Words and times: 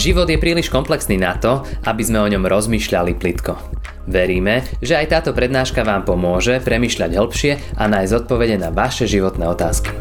Život 0.00 0.32
je 0.32 0.40
príliš 0.40 0.72
komplexný 0.72 1.20
na 1.20 1.36
to, 1.36 1.60
aby 1.84 2.00
sme 2.00 2.24
o 2.24 2.30
ňom 2.32 2.48
rozmýšľali 2.48 3.20
plitko. 3.20 3.52
Veríme, 4.08 4.64
že 4.80 4.96
aj 4.96 5.12
táto 5.12 5.36
prednáška 5.36 5.84
vám 5.84 6.08
pomôže 6.08 6.56
premyšľať 6.64 7.20
hĺbšie 7.20 7.52
a 7.76 7.84
nájsť 7.84 8.24
odpovede 8.24 8.56
na 8.56 8.72
vaše 8.72 9.04
životné 9.04 9.44
otázky. 9.44 9.92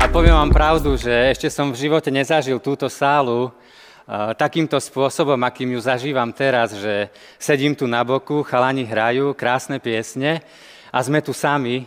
A 0.00 0.08
poviem 0.08 0.32
vám 0.32 0.56
pravdu, 0.56 0.96
že 0.96 1.36
ešte 1.36 1.52
som 1.52 1.68
v 1.68 1.84
živote 1.84 2.08
nezažil 2.08 2.64
túto 2.64 2.88
sálu 2.88 3.52
uh, 3.52 4.32
takýmto 4.40 4.80
spôsobom, 4.80 5.36
akým 5.44 5.76
ju 5.76 5.84
zažívam 5.84 6.32
teraz, 6.32 6.72
že 6.80 7.12
sedím 7.36 7.76
tu 7.76 7.84
na 7.84 8.00
boku, 8.00 8.40
chalani 8.40 8.88
hrajú 8.88 9.36
krásne 9.36 9.76
piesne 9.76 10.40
a 10.88 10.96
sme 11.04 11.20
tu 11.20 11.36
sami 11.36 11.84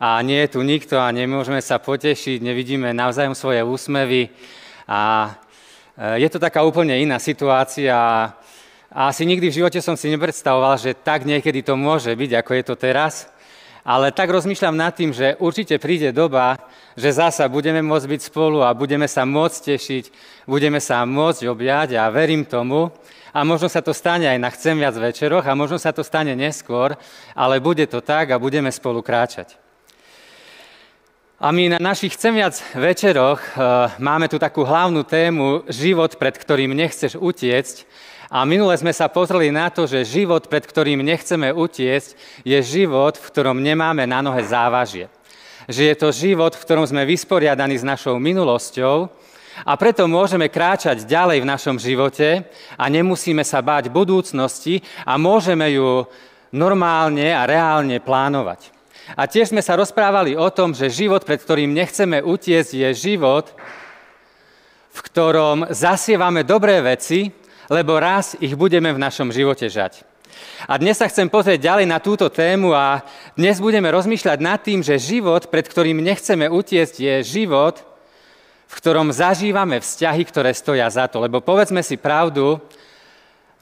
a 0.00 0.20
nie 0.20 0.44
je 0.44 0.52
tu 0.56 0.60
nikto 0.60 1.00
a 1.00 1.12
nemôžeme 1.12 1.60
sa 1.64 1.80
potešiť, 1.80 2.44
nevidíme 2.44 2.92
navzájom 2.92 3.32
svoje 3.32 3.64
úsmevy 3.64 4.28
a 4.84 5.32
e, 5.96 6.20
je 6.24 6.28
to 6.28 6.38
taká 6.38 6.64
úplne 6.64 6.96
iná 7.00 7.16
situácia 7.16 8.34
a 8.96 9.12
asi 9.12 9.26
nikdy 9.26 9.52
v 9.52 9.56
živote 9.60 9.80
som 9.84 9.92
si 9.92 10.08
nepredstavoval, 10.08 10.78
že 10.78 10.96
tak 10.96 11.28
niekedy 11.28 11.60
to 11.60 11.76
môže 11.76 12.08
byť, 12.08 12.30
ako 12.38 12.50
je 12.54 12.64
to 12.64 12.74
teraz. 12.80 13.14
Ale 13.86 14.10
tak 14.10 14.32
rozmýšľam 14.34 14.74
nad 14.74 14.90
tým, 14.96 15.14
že 15.14 15.38
určite 15.38 15.78
príde 15.78 16.10
doba, 16.10 16.58
že 16.98 17.14
zasa 17.14 17.46
budeme 17.46 17.84
môcť 17.86 18.06
byť 18.08 18.20
spolu 18.32 18.64
a 18.66 18.74
budeme 18.74 19.06
sa 19.06 19.22
môcť 19.22 19.58
tešiť, 19.62 20.04
budeme 20.48 20.82
sa 20.82 21.06
môcť 21.06 21.46
objať 21.46 21.94
a 21.94 22.10
verím 22.10 22.42
tomu. 22.42 22.90
A 23.36 23.44
možno 23.44 23.68
sa 23.68 23.84
to 23.84 23.92
stane 23.92 24.26
aj 24.26 24.38
na 24.40 24.48
Chcem 24.48 24.80
viac 24.80 24.96
večeroch 24.96 25.44
a 25.44 25.52
možno 25.52 25.76
sa 25.76 25.92
to 25.92 26.00
stane 26.00 26.32
neskôr, 26.32 26.96
ale 27.36 27.60
bude 27.60 27.84
to 27.86 28.00
tak 28.00 28.32
a 28.32 28.40
budeme 28.40 28.72
spolu 28.72 29.04
kráčať. 29.04 29.65
A 31.36 31.52
my 31.52 31.68
na 31.68 31.76
našich 31.76 32.16
Chcem 32.16 32.40
viac 32.40 32.56
večeroch 32.72 33.36
uh, 33.36 33.92
máme 34.00 34.24
tu 34.24 34.40
takú 34.40 34.64
hlavnú 34.64 35.04
tému 35.04 35.68
život, 35.68 36.16
pred 36.16 36.32
ktorým 36.32 36.72
nechceš 36.72 37.12
utiecť. 37.12 37.84
A 38.32 38.48
minule 38.48 38.72
sme 38.80 38.88
sa 38.88 39.12
pozreli 39.12 39.52
na 39.52 39.68
to, 39.68 39.84
že 39.84 40.08
život, 40.08 40.48
pred 40.48 40.64
ktorým 40.64 41.04
nechceme 41.04 41.52
utiecť, 41.52 42.40
je 42.40 42.58
život, 42.64 43.20
v 43.20 43.28
ktorom 43.28 43.60
nemáme 43.60 44.08
na 44.08 44.24
nohe 44.24 44.40
závažie. 44.48 45.12
Že 45.68 45.82
je 45.84 45.96
to 46.00 46.08
život, 46.08 46.56
v 46.56 46.64
ktorom 46.64 46.88
sme 46.88 47.04
vysporiadaní 47.04 47.76
s 47.76 47.84
našou 47.84 48.16
minulosťou 48.16 49.12
a 49.68 49.72
preto 49.76 50.08
môžeme 50.08 50.48
kráčať 50.48 51.04
ďalej 51.04 51.44
v 51.44 51.50
našom 51.52 51.76
živote 51.76 52.48
a 52.80 52.84
nemusíme 52.88 53.44
sa 53.44 53.60
báť 53.60 53.92
budúcnosti 53.92 54.80
a 55.04 55.20
môžeme 55.20 55.68
ju 55.68 56.08
normálne 56.48 57.28
a 57.28 57.44
reálne 57.44 58.00
plánovať. 58.00 58.75
A 59.14 59.30
tiež 59.30 59.54
sme 59.54 59.62
sa 59.62 59.78
rozprávali 59.78 60.34
o 60.34 60.50
tom, 60.50 60.74
že 60.74 60.90
život, 60.90 61.22
pred 61.22 61.38
ktorým 61.38 61.70
nechceme 61.70 62.18
utiecť, 62.26 62.72
je 62.74 62.90
život, 62.90 63.54
v 64.90 65.00
ktorom 65.06 65.70
zasievame 65.70 66.42
dobré 66.42 66.82
veci, 66.82 67.30
lebo 67.70 68.02
raz 68.02 68.34
ich 68.42 68.58
budeme 68.58 68.90
v 68.90 68.98
našom 68.98 69.30
živote 69.30 69.70
žať. 69.70 70.02
A 70.66 70.74
dnes 70.82 70.98
sa 70.98 71.06
chcem 71.06 71.30
pozrieť 71.30 71.62
ďalej 71.62 71.86
na 71.86 72.02
túto 72.02 72.26
tému 72.26 72.74
a 72.74 73.06
dnes 73.38 73.62
budeme 73.62 73.86
rozmýšľať 73.94 74.38
nad 74.42 74.58
tým, 74.58 74.82
že 74.82 74.98
život, 74.98 75.46
pred 75.46 75.62
ktorým 75.62 76.02
nechceme 76.02 76.50
utiecť, 76.50 76.94
je 76.98 77.14
život, 77.22 77.78
v 78.66 78.74
ktorom 78.74 79.14
zažívame 79.14 79.78
vzťahy, 79.78 80.22
ktoré 80.26 80.50
stoja 80.50 80.90
za 80.90 81.06
to. 81.06 81.22
Lebo 81.22 81.38
povedzme 81.38 81.86
si 81.86 81.94
pravdu, 81.94 82.58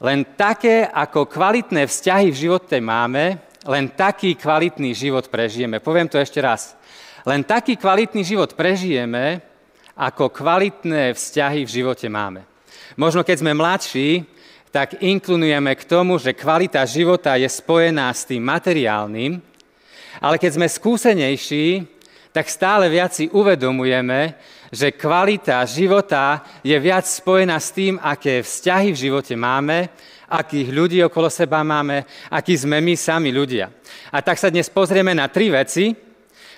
len 0.01 0.25
také, 0.35 0.89
ako 0.89 1.29
kvalitné 1.29 1.85
vzťahy 1.85 2.33
v 2.33 2.39
živote 2.49 2.81
máme, 2.81 3.44
len 3.65 3.89
taký 3.89 4.37
kvalitný 4.37 4.93
život 4.93 5.25
prežijeme. 5.27 5.81
Poviem 5.81 6.05
to 6.05 6.21
ešte 6.21 6.37
raz. 6.37 6.77
Len 7.25 7.41
taký 7.41 7.73
kvalitný 7.73 8.21
život 8.21 8.53
prežijeme, 8.53 9.41
ako 9.97 10.29
kvalitné 10.29 11.15
vzťahy 11.15 11.65
v 11.65 11.73
živote 11.81 12.05
máme. 12.11 12.45
Možno 12.99 13.25
keď 13.25 13.41
sme 13.41 13.57
mladší, 13.57 14.27
tak 14.69 14.99
inklinujeme 14.99 15.71
k 15.73 15.87
tomu, 15.87 16.19
že 16.19 16.35
kvalita 16.35 16.83
života 16.83 17.39
je 17.39 17.47
spojená 17.47 18.11
s 18.11 18.27
tým 18.27 18.43
materiálnym, 18.43 19.39
ale 20.19 20.35
keď 20.35 20.51
sme 20.59 20.67
skúsenejší, 20.67 21.87
tak 22.35 22.51
stále 22.51 22.91
viac 22.91 23.15
si 23.15 23.31
uvedomujeme, 23.31 24.35
že 24.67 24.91
kvalita 24.91 25.63
života 25.63 26.43
je 26.59 26.75
viac 26.75 27.07
spojená 27.07 27.55
s 27.55 27.71
tým, 27.71 27.95
aké 28.03 28.43
vzťahy 28.43 28.91
v 28.91 29.01
živote 29.07 29.33
máme 29.39 29.87
akých 30.29 30.69
ľudí 30.73 30.99
okolo 31.05 31.29
seba 31.29 31.61
máme, 31.61 32.05
akí 32.33 32.57
sme 32.57 32.81
my 32.81 32.93
sami 32.97 33.29
ľudia. 33.29 33.69
A 34.11 34.21
tak 34.25 34.41
sa 34.41 34.49
dnes 34.49 34.69
pozrieme 34.69 35.13
na 35.13 35.29
tri 35.29 35.53
veci. 35.53 35.93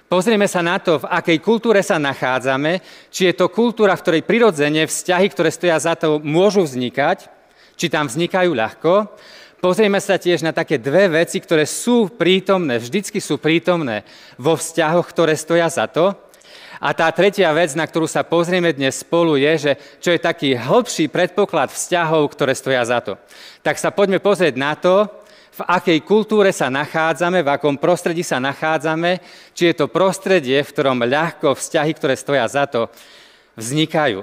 Pozrieme 0.08 0.48
sa 0.48 0.64
na 0.64 0.80
to, 0.80 1.04
v 1.04 1.10
akej 1.12 1.44
kultúre 1.44 1.84
sa 1.84 2.00
nachádzame, 2.00 2.80
či 3.12 3.28
je 3.28 3.34
to 3.36 3.52
kultúra, 3.52 3.92
v 4.00 4.04
ktorej 4.08 4.24
prirodzene 4.24 4.88
vzťahy, 4.88 5.28
ktoré 5.28 5.52
stoja 5.52 5.76
za 5.84 6.00
to, 6.00 6.24
môžu 6.24 6.64
vznikať, 6.64 7.28
či 7.76 7.92
tam 7.92 8.08
vznikajú 8.08 8.56
ľahko. 8.56 9.12
Pozrieme 9.60 10.00
sa 10.00 10.16
tiež 10.16 10.48
na 10.48 10.56
také 10.56 10.80
dve 10.80 11.12
veci, 11.12 11.44
ktoré 11.44 11.68
sú 11.68 12.08
prítomné, 12.14 12.80
vždycky 12.80 13.20
sú 13.20 13.36
prítomné 13.36 14.08
vo 14.40 14.56
vzťahoch, 14.56 15.04
ktoré 15.12 15.36
stoja 15.36 15.68
za 15.68 15.92
to. 15.92 16.16
A 16.78 16.94
tá 16.94 17.10
tretia 17.10 17.50
vec, 17.58 17.74
na 17.74 17.90
ktorú 17.90 18.06
sa 18.06 18.22
pozrieme 18.22 18.70
dnes 18.70 19.02
spolu, 19.02 19.34
je, 19.34 19.54
že 19.58 19.72
čo 19.98 20.14
je 20.14 20.22
taký 20.22 20.54
hĺbší 20.54 21.10
predpoklad 21.10 21.74
vzťahov, 21.74 22.30
ktoré 22.30 22.54
stoja 22.54 22.86
za 22.86 23.02
to. 23.02 23.18
Tak 23.66 23.82
sa 23.82 23.90
poďme 23.90 24.22
pozrieť 24.22 24.54
na 24.54 24.78
to, 24.78 25.10
v 25.58 25.66
akej 25.66 26.06
kultúre 26.06 26.54
sa 26.54 26.70
nachádzame, 26.70 27.42
v 27.42 27.50
akom 27.50 27.82
prostredí 27.82 28.22
sa 28.22 28.38
nachádzame, 28.38 29.18
či 29.58 29.74
je 29.74 29.82
to 29.82 29.90
prostredie, 29.90 30.62
v 30.62 30.70
ktorom 30.70 31.02
ľahko 31.02 31.58
vzťahy, 31.58 31.92
ktoré 31.98 32.14
stoja 32.14 32.46
za 32.46 32.70
to, 32.70 32.94
vznikajú. 33.58 34.22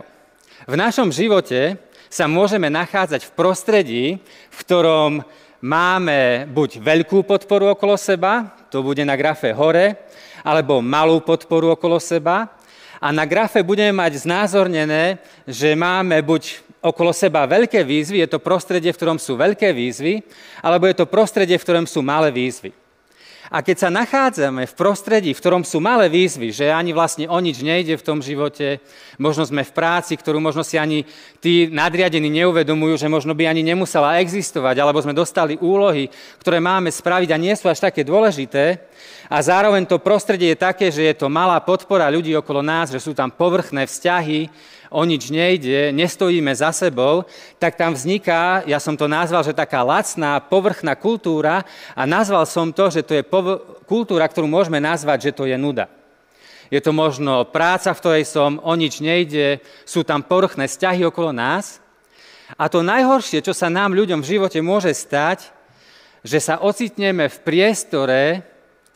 V 0.71 0.75
našom 0.79 1.11
živote 1.11 1.75
sa 2.07 2.31
môžeme 2.31 2.71
nachádzať 2.71 3.27
v 3.27 3.35
prostredí, 3.35 4.05
v 4.23 4.59
ktorom 4.63 5.27
máme 5.59 6.47
buď 6.55 6.79
veľkú 6.79 7.27
podporu 7.27 7.75
okolo 7.75 7.99
seba, 7.99 8.55
to 8.71 8.87
bude 8.87 9.03
na 9.03 9.19
grafe 9.19 9.51
hore, 9.51 9.99
alebo 10.45 10.85
malú 10.85 11.25
podporu 11.25 11.73
okolo 11.73 11.97
seba. 11.97 12.53
A 13.01 13.09
na 13.09 13.25
grafe 13.25 13.65
budeme 13.65 13.97
mať 13.97 14.29
znázornené, 14.29 15.17
že 15.49 15.73
máme 15.73 16.21
buď 16.21 16.61
okolo 16.85 17.17
seba 17.17 17.49
veľké 17.49 17.81
výzvy, 17.81 18.21
je 18.21 18.29
to 18.29 18.45
prostredie, 18.45 18.93
v 18.93 18.99
ktorom 19.01 19.17
sú 19.17 19.41
veľké 19.41 19.73
výzvy, 19.73 20.21
alebo 20.61 20.85
je 20.85 20.97
to 21.01 21.09
prostredie, 21.09 21.57
v 21.57 21.65
ktorom 21.65 21.89
sú 21.89 22.05
malé 22.05 22.29
výzvy. 22.29 22.84
A 23.53 23.61
keď 23.61 23.77
sa 23.77 23.91
nachádzame 23.93 24.65
v 24.65 24.77
prostredí, 24.77 25.37
v 25.37 25.41
ktorom 25.41 25.69
sú 25.69 25.77
malé 25.77 26.09
výzvy, 26.09 26.49
že 26.49 26.73
ani 26.73 26.97
vlastne 26.97 27.29
o 27.29 27.37
nič 27.37 27.61
nejde 27.61 28.01
v 28.01 28.07
tom 28.07 28.25
živote, 28.25 28.81
možno 29.21 29.45
sme 29.45 29.61
v 29.61 29.75
práci, 29.77 30.17
ktorú 30.17 30.41
možno 30.41 30.65
si 30.65 30.81
ani 30.81 31.05
tí 31.45 31.69
nadriadení 31.69 32.33
neuvedomujú, 32.33 33.05
že 33.05 33.13
možno 33.13 33.37
by 33.37 33.45
ani 33.45 33.61
nemusela 33.61 34.17
existovať, 34.25 34.81
alebo 34.81 35.05
sme 35.05 35.13
dostali 35.13 35.61
úlohy, 35.61 36.09
ktoré 36.41 36.57
máme 36.57 36.89
spraviť 36.89 37.29
a 37.37 37.43
nie 37.43 37.53
sú 37.53 37.69
až 37.69 37.85
také 37.85 38.01
dôležité, 38.01 38.81
a 39.29 39.41
zároveň 39.41 39.89
to 39.89 39.97
prostredie 40.01 40.53
je 40.53 40.59
také, 40.61 40.93
že 40.93 41.01
je 41.01 41.15
to 41.17 41.33
malá 41.33 41.57
podpora 41.61 42.13
ľudí 42.13 42.37
okolo 42.37 42.61
nás, 42.61 42.93
že 42.93 43.01
sú 43.01 43.17
tam 43.17 43.33
povrchné 43.33 43.89
vzťahy, 43.89 44.53
o 44.95 45.03
nič 45.03 45.35
nejde, 45.35 45.91
nestojíme 45.91 46.55
za 46.55 46.71
sebou, 46.71 47.27
tak 47.59 47.75
tam 47.75 47.99
vzniká, 47.99 48.63
ja 48.63 48.79
som 48.79 48.95
to 48.95 49.11
nazval, 49.11 49.43
že 49.43 49.51
taká 49.51 49.83
lacná, 49.83 50.39
povrchná 50.39 50.95
kultúra 50.95 51.67
a 51.99 52.07
nazval 52.07 52.47
som 52.47 52.71
to, 52.71 52.95
že 52.95 53.03
to 53.03 53.19
je 53.19 53.27
pov- 53.27 53.83
kultúra, 53.91 54.31
ktorú 54.31 54.47
môžeme 54.47 54.79
nazvať, 54.79 55.31
že 55.31 55.33
to 55.35 55.51
je 55.51 55.59
nuda. 55.59 55.91
Je 56.71 56.79
to 56.79 56.95
možno 56.95 57.45
práca, 57.51 57.91
v 57.91 58.01
ktorej 58.01 58.25
som, 58.25 58.63
o 58.63 58.73
nič 58.79 59.03
nejde, 59.03 59.59
sú 59.83 60.07
tam 60.07 60.23
povrchné 60.23 60.71
vzťahy 60.71 61.03
okolo 61.11 61.35
nás. 61.35 61.83
A 62.55 62.71
to 62.71 62.87
najhoršie, 62.87 63.43
čo 63.43 63.53
sa 63.53 63.67
nám 63.67 63.99
ľuďom 63.99 64.23
v 64.23 64.31
živote 64.39 64.63
môže 64.63 64.95
stať, 64.95 65.51
že 66.25 66.39
sa 66.41 66.63
ocitneme 66.63 67.29
v 67.29 67.39
priestore, 67.45 68.23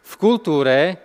v 0.01 0.15
kultúre, 0.17 0.97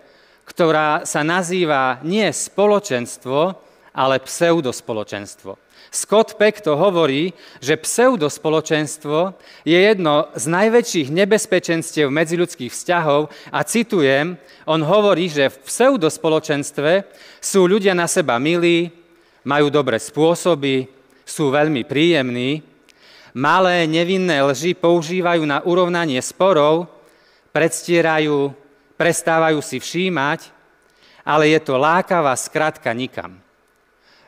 ktorá 0.47 1.03
sa 1.03 1.23
nazýva 1.23 1.99
nie 2.07 2.27
spoločenstvo, 2.31 3.59
ale 3.94 4.19
pseudospoločenstvo. 4.19 5.57
Scott 5.94 6.42
Peck 6.42 6.66
to 6.66 6.74
hovorí, 6.74 7.38
že 7.62 7.78
pseudospoločenstvo 7.78 9.38
je 9.62 9.78
jedno 9.78 10.25
z 10.34 10.45
najväčších 10.50 11.13
nebezpečenstiev 11.13 12.10
medziludských 12.10 12.74
vzťahov 12.74 13.30
a 13.54 13.60
citujem, 13.62 14.42
on 14.66 14.81
hovorí, 14.81 15.30
že 15.30 15.54
v 15.54 15.57
pseudospoločenstve 15.69 17.06
sú 17.38 17.69
ľudia 17.69 17.94
na 17.94 18.10
seba 18.10 18.42
milí, 18.42 18.90
majú 19.45 19.69
dobré 19.69 20.01
spôsoby, 20.01 20.90
sú 21.22 21.54
veľmi 21.54 21.86
príjemní, 21.86 22.66
malé 23.38 23.86
nevinné 23.86 24.42
lži 24.42 24.74
používajú 24.74 25.45
na 25.45 25.62
urovnanie 25.62 26.18
sporov, 26.25 26.90
predstierajú, 27.54 28.50
prestávajú 28.98 29.62
si 29.62 29.78
všímať, 29.78 30.50
ale 31.22 31.54
je 31.54 31.60
to 31.62 31.78
lákavá 31.78 32.34
skratka 32.34 32.90
nikam. 32.98 33.43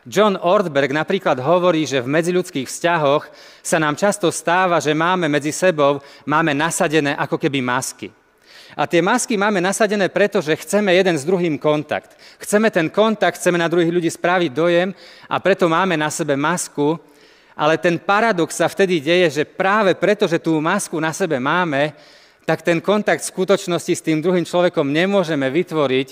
John 0.05 0.37
Ortberg 0.37 0.93
napríklad 0.93 1.41
hovorí, 1.41 1.89
že 1.89 1.97
v 1.97 2.13
medziľudských 2.13 2.69
vzťahoch 2.69 3.25
sa 3.65 3.81
nám 3.81 3.97
často 3.97 4.29
stáva, 4.29 4.77
že 4.77 4.93
máme 4.93 5.25
medzi 5.25 5.49
sebou 5.49 5.97
máme 6.29 6.53
nasadené 6.53 7.17
ako 7.17 7.41
keby 7.41 7.65
masky. 7.65 8.13
A 8.77 8.85
tie 8.85 9.01
masky 9.01 9.33
máme 9.33 9.57
nasadené 9.57 10.05
preto, 10.13 10.45
že 10.45 10.61
chceme 10.61 10.93
jeden 10.93 11.17
s 11.17 11.25
druhým 11.25 11.57
kontakt. 11.57 12.13
Chceme 12.37 12.69
ten 12.69 12.85
kontakt, 12.93 13.41
chceme 13.41 13.57
na 13.57 13.65
druhých 13.65 13.89
ľudí 13.89 14.09
spraviť 14.13 14.51
dojem 14.53 14.93
a 15.25 15.41
preto 15.41 15.65
máme 15.65 15.97
na 15.97 16.13
sebe 16.13 16.37
masku. 16.37 17.01
Ale 17.57 17.81
ten 17.81 17.97
paradox 17.97 18.61
sa 18.61 18.69
vtedy 18.69 19.01
deje, 19.01 19.41
že 19.41 19.43
práve 19.47 19.95
preto, 19.97 20.27
že 20.27 20.37
tú 20.37 20.59
masku 20.59 20.99
na 21.01 21.15
sebe 21.15 21.39
máme, 21.39 21.95
tak 22.45 22.61
ten 22.61 22.77
kontakt 22.77 23.25
v 23.25 23.31
skutočnosti 23.31 23.93
s 23.95 24.05
tým 24.05 24.21
druhým 24.21 24.45
človekom 24.45 24.85
nemôžeme 24.85 25.49
vytvoriť, 25.49 26.07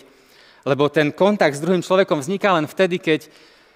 lebo 0.66 0.88
ten 0.90 1.12
kontakt 1.12 1.60
s 1.60 1.62
druhým 1.62 1.84
človekom 1.84 2.24
vzniká 2.24 2.56
len 2.56 2.66
vtedy, 2.66 2.98
keď 2.98 3.28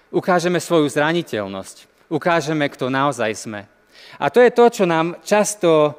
ukážeme 0.08 0.60
svoju 0.60 0.88
zraniteľnosť, 0.88 2.08
ukážeme, 2.08 2.68
kto 2.68 2.88
naozaj 2.88 3.32
sme. 3.36 3.60
A 4.16 4.32
to 4.32 4.40
je 4.40 4.50
to, 4.50 4.64
čo 4.72 4.84
nám 4.88 5.20
často 5.20 5.94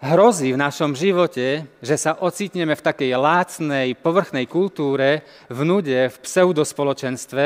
hrozí 0.00 0.52
v 0.52 0.60
našom 0.60 0.92
živote, 0.96 1.66
že 1.80 1.96
sa 1.96 2.16
ocitneme 2.16 2.76
v 2.76 2.84
takej 2.84 3.12
lácnej, 3.16 3.96
povrchnej 3.96 4.44
kultúre, 4.48 5.24
v 5.48 5.60
nude, 5.64 6.12
v 6.12 6.16
pseudospoločenstve. 6.20 7.44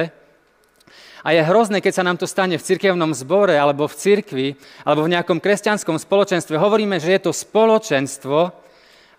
A 1.20 1.28
je 1.37 1.43
hrozné, 1.44 1.84
keď 1.84 2.00
sa 2.00 2.06
nám 2.06 2.17
to 2.17 2.25
stane 2.25 2.56
v 2.56 2.64
cirkevnom 2.64 3.12
zbore, 3.12 3.52
alebo 3.52 3.84
v 3.84 3.99
cirkvi, 3.99 4.49
alebo 4.88 5.05
v 5.05 5.12
nejakom 5.12 5.37
kresťanskom 5.37 6.00
spoločenstve. 6.00 6.56
Hovoríme, 6.56 6.96
že 6.96 7.12
je 7.12 7.20
to 7.28 7.32
spoločenstvo, 7.37 8.38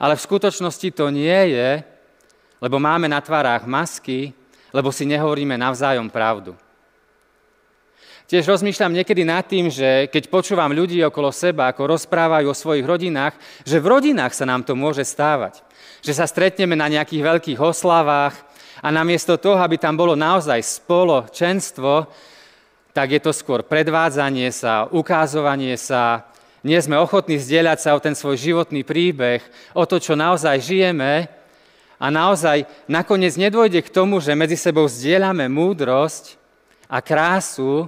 ale 0.02 0.14
v 0.18 0.26
skutočnosti 0.26 0.90
to 0.98 1.14
nie 1.14 1.54
je, 1.54 1.86
lebo 2.58 2.82
máme 2.82 3.06
na 3.06 3.22
tvárách 3.22 3.70
masky, 3.70 4.34
lebo 4.72 4.90
si 4.92 5.08
nehovoríme 5.08 5.60
navzájom 5.60 6.08
pravdu. 6.08 6.56
Tiež 8.32 8.48
rozmýšľam 8.48 8.96
niekedy 8.96 9.28
nad 9.28 9.44
tým, 9.44 9.68
že 9.68 10.08
keď 10.08 10.32
počúvam 10.32 10.72
ľudí 10.72 11.04
okolo 11.04 11.36
seba, 11.36 11.68
ako 11.68 12.00
rozprávajú 12.00 12.48
o 12.48 12.56
svojich 12.56 12.88
rodinách, 12.88 13.36
že 13.68 13.76
v 13.76 13.92
rodinách 13.92 14.32
sa 14.32 14.48
nám 14.48 14.64
to 14.64 14.72
môže 14.72 15.04
stávať. 15.04 15.60
Že 16.00 16.16
sa 16.16 16.26
stretneme 16.32 16.80
na 16.80 16.88
nejakých 16.88 17.28
veľkých 17.28 17.60
oslavách 17.60 18.40
a 18.80 18.88
namiesto 18.88 19.36
toho, 19.36 19.60
aby 19.60 19.76
tam 19.76 20.00
bolo 20.00 20.16
naozaj 20.16 20.64
spoločenstvo, 20.64 22.08
tak 22.96 23.12
je 23.12 23.20
to 23.20 23.36
skôr 23.36 23.68
predvádzanie 23.68 24.48
sa, 24.56 24.88
ukázovanie 24.88 25.76
sa, 25.76 26.24
nie 26.64 26.80
sme 26.80 26.96
ochotní 27.04 27.36
zdieľať 27.36 27.80
sa 27.84 28.00
o 28.00 28.04
ten 28.04 28.16
svoj 28.16 28.40
životný 28.40 28.88
príbeh, 28.88 29.44
o 29.76 29.84
to, 29.84 30.00
čo 30.00 30.16
naozaj 30.16 30.56
žijeme 30.64 31.28
a 32.02 32.10
naozaj 32.10 32.66
nakoniec 32.90 33.38
nedôjde 33.38 33.86
k 33.86 33.94
tomu, 33.94 34.18
že 34.18 34.34
medzi 34.34 34.58
sebou 34.58 34.90
zdieľame 34.90 35.46
múdrosť 35.46 36.34
a 36.90 36.98
krásu, 36.98 37.86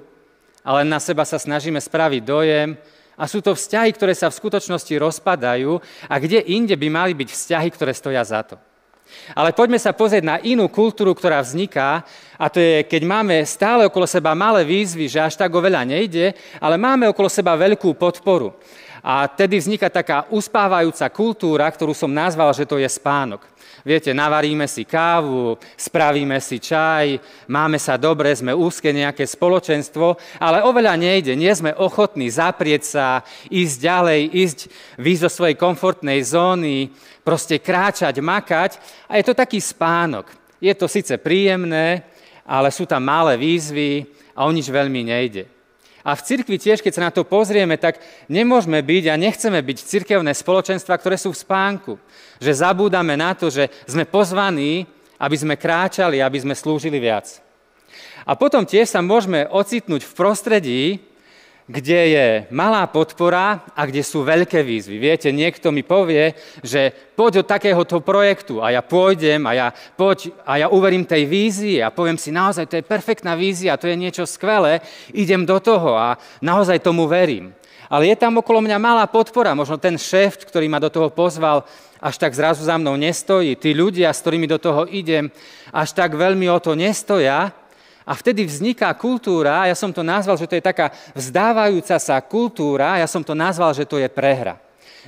ale 0.61 0.85
na 0.85 1.01
seba 1.01 1.25
sa 1.25 1.41
snažíme 1.41 1.81
spraviť 1.81 2.21
dojem. 2.21 2.77
A 3.17 3.25
sú 3.25 3.41
to 3.41 3.57
vzťahy, 3.57 3.89
ktoré 3.93 4.13
sa 4.13 4.29
v 4.29 4.37
skutočnosti 4.37 4.93
rozpadajú 5.01 5.81
a 6.05 6.15
kde 6.21 6.45
inde 6.45 6.77
by 6.77 6.87
mali 6.93 7.13
byť 7.17 7.29
vzťahy, 7.29 7.69
ktoré 7.73 7.93
stoja 7.93 8.21
za 8.21 8.45
to. 8.45 8.55
Ale 9.33 9.53
poďme 9.53 9.81
sa 9.81 9.93
pozrieť 9.93 10.23
na 10.25 10.37
inú 10.41 10.69
kultúru, 10.69 11.13
ktorá 11.13 11.41
vzniká, 11.41 12.05
a 12.37 12.49
to 12.49 12.57
je, 12.57 12.83
keď 12.83 13.01
máme 13.05 13.35
stále 13.45 13.85
okolo 13.85 14.09
seba 14.09 14.33
malé 14.33 14.65
výzvy, 14.65 15.05
že 15.05 15.21
až 15.21 15.37
tak 15.37 15.53
o 15.53 15.61
veľa 15.61 15.85
nejde, 15.85 16.33
ale 16.57 16.81
máme 16.81 17.05
okolo 17.09 17.29
seba 17.29 17.53
veľkú 17.53 17.93
podporu. 17.93 18.57
A 19.03 19.27
tedy 19.27 19.59
vzniká 19.59 19.91
taká 19.91 20.23
uspávajúca 20.31 21.11
kultúra, 21.11 21.67
ktorú 21.67 21.91
som 21.91 22.07
nazval, 22.07 22.55
že 22.55 22.63
to 22.63 22.79
je 22.79 22.87
spánok. 22.87 23.43
Viete, 23.83 24.15
navaríme 24.15 24.63
si 24.63 24.87
kávu, 24.87 25.59
spravíme 25.75 26.39
si 26.39 26.55
čaj, 26.55 27.19
máme 27.51 27.75
sa 27.75 27.99
dobre, 27.99 28.31
sme 28.31 28.55
úzke 28.55 28.95
nejaké 28.95 29.27
spoločenstvo, 29.27 30.39
ale 30.39 30.63
oveľa 30.63 30.95
nejde. 30.95 31.35
Nie 31.35 31.51
sme 31.51 31.75
ochotní 31.75 32.31
zaprieť 32.31 32.83
sa, 32.87 33.27
ísť 33.51 33.75
ďalej, 33.83 34.21
ísť, 34.31 34.59
výjsť 34.95 35.23
zo 35.27 35.31
svojej 35.35 35.59
komfortnej 35.59 36.23
zóny, 36.23 36.95
proste 37.27 37.59
kráčať, 37.59 38.23
makať. 38.23 38.79
A 39.11 39.19
je 39.19 39.27
to 39.27 39.35
taký 39.35 39.59
spánok. 39.59 40.31
Je 40.63 40.71
to 40.71 40.87
síce 40.87 41.11
príjemné, 41.19 42.07
ale 42.43 42.69
sú 42.69 42.83
tam 42.83 43.03
malé 43.03 43.39
výzvy 43.39 44.07
a 44.35 44.45
o 44.45 44.51
nič 44.51 44.67
veľmi 44.67 45.07
nejde. 45.07 45.47
A 46.03 46.19
v 46.19 46.25
cirkvi 46.27 46.59
tiež, 46.59 46.83
keď 46.83 46.93
sa 46.99 47.05
na 47.07 47.15
to 47.15 47.23
pozrieme, 47.23 47.79
tak 47.79 48.03
nemôžeme 48.27 48.75
byť 48.83 49.03
a 49.07 49.15
nechceme 49.15 49.59
byť 49.63 49.77
cirkevné 49.87 50.35
spoločenstva, 50.35 50.99
ktoré 50.99 51.15
sú 51.15 51.31
v 51.31 51.41
spánku. 51.47 51.93
Že 52.43 52.59
zabúdame 52.59 53.15
na 53.15 53.31
to, 53.31 53.47
že 53.47 53.71
sme 53.87 54.03
pozvaní, 54.03 54.83
aby 55.15 55.35
sme 55.39 55.55
kráčali, 55.55 56.19
aby 56.19 56.43
sme 56.43 56.51
slúžili 56.59 56.99
viac. 56.99 57.39
A 58.27 58.35
potom 58.35 58.67
tiež 58.67 58.91
sa 58.91 58.99
môžeme 58.99 59.47
ocitnúť 59.47 60.03
v 60.03 60.15
prostredí, 60.15 60.83
kde 61.67 61.99
je 62.11 62.27
malá 62.51 62.83
podpora 62.91 63.63
a 63.71 63.81
kde 63.87 64.03
sú 64.03 64.27
veľké 64.27 64.59
výzvy. 64.59 64.99
Viete, 64.99 65.31
niekto 65.31 65.71
mi 65.71 65.79
povie, 65.79 66.35
že 66.59 66.91
poď 67.15 67.39
do 67.39 67.43
takéhoto 67.47 68.03
projektu 68.03 68.59
a 68.59 68.75
ja 68.75 68.83
pôjdem 68.83 69.47
a 69.47 69.51
ja, 69.55 69.67
poď, 69.71 70.35
a 70.43 70.59
ja 70.59 70.67
uverím 70.67 71.07
tej 71.07 71.23
vízii 71.23 71.79
a 71.79 71.93
poviem 71.93 72.19
si, 72.19 72.35
naozaj 72.35 72.67
to 72.67 72.75
je 72.79 72.83
perfektná 72.83 73.39
vízia, 73.39 73.79
to 73.79 73.87
je 73.87 73.95
niečo 73.95 74.27
skvelé, 74.27 74.83
idem 75.15 75.47
do 75.47 75.55
toho 75.63 75.95
a 75.95 76.19
naozaj 76.43 76.83
tomu 76.83 77.07
verím. 77.07 77.55
Ale 77.87 78.09
je 78.09 78.17
tam 78.17 78.41
okolo 78.41 78.63
mňa 78.65 78.77
malá 78.81 79.05
podpora, 79.05 79.53
možno 79.53 79.77
ten 79.77 79.95
šéf, 80.01 80.41
ktorý 80.49 80.65
ma 80.65 80.81
do 80.81 80.89
toho 80.89 81.13
pozval, 81.13 81.61
až 82.03 82.19
tak 82.19 82.35
zrazu 82.35 82.65
za 82.67 82.75
mnou 82.75 82.99
nestojí. 82.99 83.55
Tí 83.55 83.71
ľudia, 83.71 84.11
s 84.11 84.19
ktorými 84.19 84.49
do 84.49 84.59
toho 84.59 84.83
idem, 84.89 85.31
až 85.71 85.95
tak 85.95 86.17
veľmi 86.17 86.49
o 86.51 86.59
to 86.59 86.75
nestoja, 86.75 87.55
a 88.03 88.11
vtedy 88.15 88.43
vzniká 88.43 88.91
kultúra, 88.95 89.67
ja 89.67 89.75
som 89.75 89.95
to 89.95 90.03
nazval, 90.03 90.35
že 90.35 90.47
to 90.47 90.59
je 90.59 90.63
taká 90.63 90.91
vzdávajúca 91.15 91.95
sa 91.99 92.19
kultúra, 92.19 92.99
ja 92.99 93.07
som 93.07 93.23
to 93.23 93.31
nazval, 93.31 93.71
že 93.71 93.87
to 93.87 93.99
je 93.99 94.07
prehra. 94.11 94.59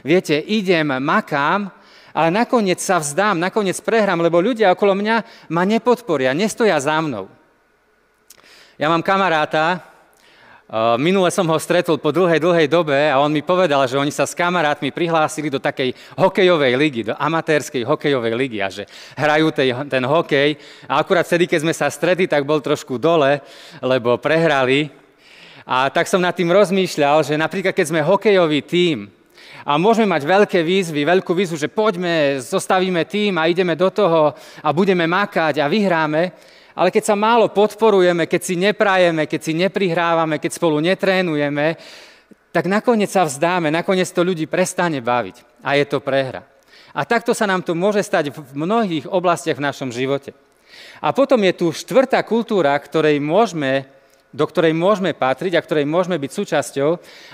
Viete, 0.03 0.36
idem, 0.36 0.88
makám, 1.00 1.71
ale 2.15 2.27
nakoniec 2.31 2.80
sa 2.80 3.00
vzdám, 3.00 3.36
nakoniec 3.36 3.75
prehrám, 3.83 4.24
lebo 4.24 4.39
ľudia 4.39 4.71
okolo 4.71 4.95
mňa 4.95 5.47
ma 5.51 5.63
nepodporia, 5.68 6.31
nestoja 6.31 6.80
za 6.80 6.95
mnou. 7.03 7.27
Ja 8.75 8.92
mám 8.92 9.03
kamaráta, 9.03 9.94
Minule 10.97 11.29
som 11.29 11.45
ho 11.45 11.57
stretol 11.62 12.01
po 12.01 12.09
dlhej, 12.09 12.41
dlhej 12.41 12.65
dobe 12.65 12.97
a 12.97 13.21
on 13.21 13.29
mi 13.29 13.45
povedal, 13.45 13.85
že 13.85 14.01
oni 14.01 14.09
sa 14.09 14.25
s 14.25 14.33
kamarátmi 14.33 14.89
prihlásili 14.89 15.45
do 15.53 15.62
takej 15.62 15.94
hokejovej 16.17 16.73
ligy, 16.73 17.01
do 17.06 17.13
amatérskej 17.13 17.85
hokejovej 17.85 18.33
ligy 18.33 18.65
a 18.65 18.73
že 18.73 18.89
hrajú 19.13 19.53
tej, 19.53 19.77
ten 19.85 20.01
hokej. 20.01 20.57
A 20.89 21.06
akurát 21.06 21.21
vtedy, 21.21 21.45
keď 21.45 21.69
sme 21.69 21.73
sa 21.77 21.85
stretli, 21.94 22.25
tak 22.25 22.50
bol 22.50 22.65
trošku 22.65 22.97
dole, 22.97 23.45
lebo 23.77 24.17
prehrali. 24.17 24.89
A 25.69 25.94
tak 25.94 26.09
som 26.09 26.17
nad 26.17 26.33
tým 26.33 26.50
rozmýšľal, 26.50 27.21
že 27.21 27.38
napríklad 27.38 27.77
keď 27.77 27.85
sme 27.85 28.01
hokejový 28.01 28.65
tím 28.65 29.13
a 29.62 29.77
môžeme 29.77 30.09
mať 30.09 30.25
veľké 30.25 30.59
výzvy, 30.65 31.06
veľkú 31.06 31.29
výzvu, 31.29 31.62
že 31.62 31.69
poďme, 31.69 32.41
zostavíme 32.41 33.06
tým 33.06 33.38
a 33.38 33.45
ideme 33.45 33.77
do 33.77 33.94
toho 33.94 34.33
a 34.65 34.69
budeme 34.73 35.06
makať 35.06 35.62
a 35.62 35.69
vyhráme, 35.69 36.33
ale 36.75 36.91
keď 36.91 37.03
sa 37.08 37.15
málo 37.15 37.48
podporujeme, 37.55 38.27
keď 38.27 38.41
si 38.44 38.55
neprajeme, 38.60 39.24
keď 39.32 39.41
si 39.41 39.53
neprihrávame, 39.55 40.44
keď 40.44 40.51
spolu 40.60 40.84
netrénujeme, 40.84 41.79
tak 42.51 42.67
nakoniec 42.67 43.08
sa 43.08 43.24
vzdáme, 43.24 43.72
nakoniec 43.72 44.08
to 44.12 44.24
ľudí 44.24 44.48
prestane 44.48 45.00
baviť. 45.00 45.63
A 45.63 45.79
je 45.79 45.88
to 45.88 46.03
prehra. 46.03 46.44
A 46.96 47.03
takto 47.03 47.36
sa 47.36 47.44
nám 47.44 47.63
to 47.63 47.75
môže 47.75 48.03
stať 48.03 48.32
v 48.32 48.39
mnohých 48.55 49.08
oblastiach 49.12 49.60
v 49.60 49.67
našom 49.67 49.91
živote. 49.91 50.32
A 51.03 51.12
potom 51.12 51.39
je 51.44 51.51
tu 51.55 51.67
štvrtá 51.75 52.24
kultúra, 52.24 52.75
ktorej 52.79 53.20
môžeme, 53.20 53.88
do 54.32 54.44
ktorej 54.48 54.72
môžeme 54.75 55.12
patriť 55.12 55.55
a 55.55 55.63
ktorej 55.63 55.88
môžeme 55.88 56.15
byť 56.20 56.32
súčasťou. 56.32 56.89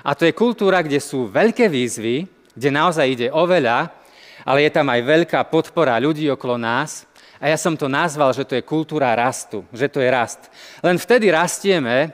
A 0.05 0.12
to 0.17 0.25
je 0.25 0.38
kultúra, 0.38 0.81
kde 0.81 0.98
sú 0.98 1.29
veľké 1.29 1.69
výzvy, 1.69 2.25
kde 2.57 2.69
naozaj 2.74 3.05
ide 3.05 3.27
o 3.29 3.45
veľa, 3.45 3.89
ale 4.45 4.65
je 4.65 4.71
tam 4.74 4.89
aj 4.89 5.01
veľká 5.05 5.39
podpora 5.53 6.01
ľudí 6.01 6.25
okolo 6.33 6.57
nás 6.57 7.05
a 7.41 7.50
ja 7.50 7.57
som 7.57 7.74
to 7.74 7.89
nazval, 7.89 8.29
že 8.38 8.45
to 8.45 8.53
je 8.53 8.62
kultúra 8.62 9.17
rastu, 9.17 9.65
že 9.74 9.89
to 9.89 9.98
je 9.98 10.13
rast. 10.13 10.45
Len 10.86 11.01
vtedy 11.01 11.33
rastieme, 11.33 12.13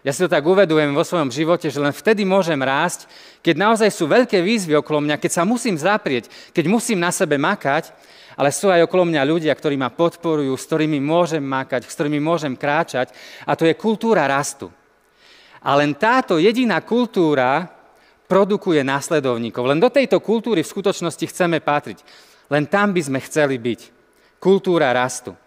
ja 0.00 0.10
si 0.16 0.24
to 0.24 0.32
tak 0.32 0.40
uvedujem 0.40 0.96
vo 0.96 1.04
svojom 1.04 1.28
živote, 1.28 1.68
že 1.68 1.76
len 1.76 1.92
vtedy 1.92 2.24
môžem 2.24 2.56
rásť, 2.56 3.04
keď 3.44 3.54
naozaj 3.68 3.92
sú 3.92 4.08
veľké 4.08 4.40
výzvy 4.40 4.72
okolo 4.80 5.04
mňa, 5.04 5.20
keď 5.20 5.30
sa 5.30 5.42
musím 5.44 5.76
zaprieť, 5.76 6.32
keď 6.56 6.64
musím 6.72 7.04
na 7.04 7.12
sebe 7.12 7.36
makať, 7.36 7.92
ale 8.32 8.48
sú 8.48 8.72
aj 8.72 8.88
okolo 8.88 9.12
mňa 9.12 9.28
ľudia, 9.28 9.52
ktorí 9.52 9.76
ma 9.76 9.92
podporujú, 9.92 10.56
s 10.56 10.64
ktorými 10.64 11.04
môžem 11.04 11.44
makať, 11.44 11.84
s 11.84 11.92
ktorými 11.92 12.16
môžem 12.16 12.56
kráčať 12.56 13.12
a 13.44 13.52
to 13.52 13.68
je 13.68 13.76
kultúra 13.76 14.24
rastu. 14.24 14.72
A 15.60 15.76
len 15.76 15.92
táto 15.94 16.40
jediná 16.40 16.80
kultúra 16.80 17.68
produkuje 18.24 18.80
následovníkov. 18.80 19.68
Len 19.68 19.78
do 19.78 19.92
tejto 19.92 20.18
kultúry 20.24 20.64
v 20.64 20.72
skutočnosti 20.72 21.28
chceme 21.28 21.60
patriť. 21.60 22.00
Len 22.48 22.64
tam 22.64 22.96
by 22.96 23.00
sme 23.04 23.20
chceli 23.20 23.60
byť 23.60 24.01
kultúra 24.42 24.90
rastu. 24.90 25.38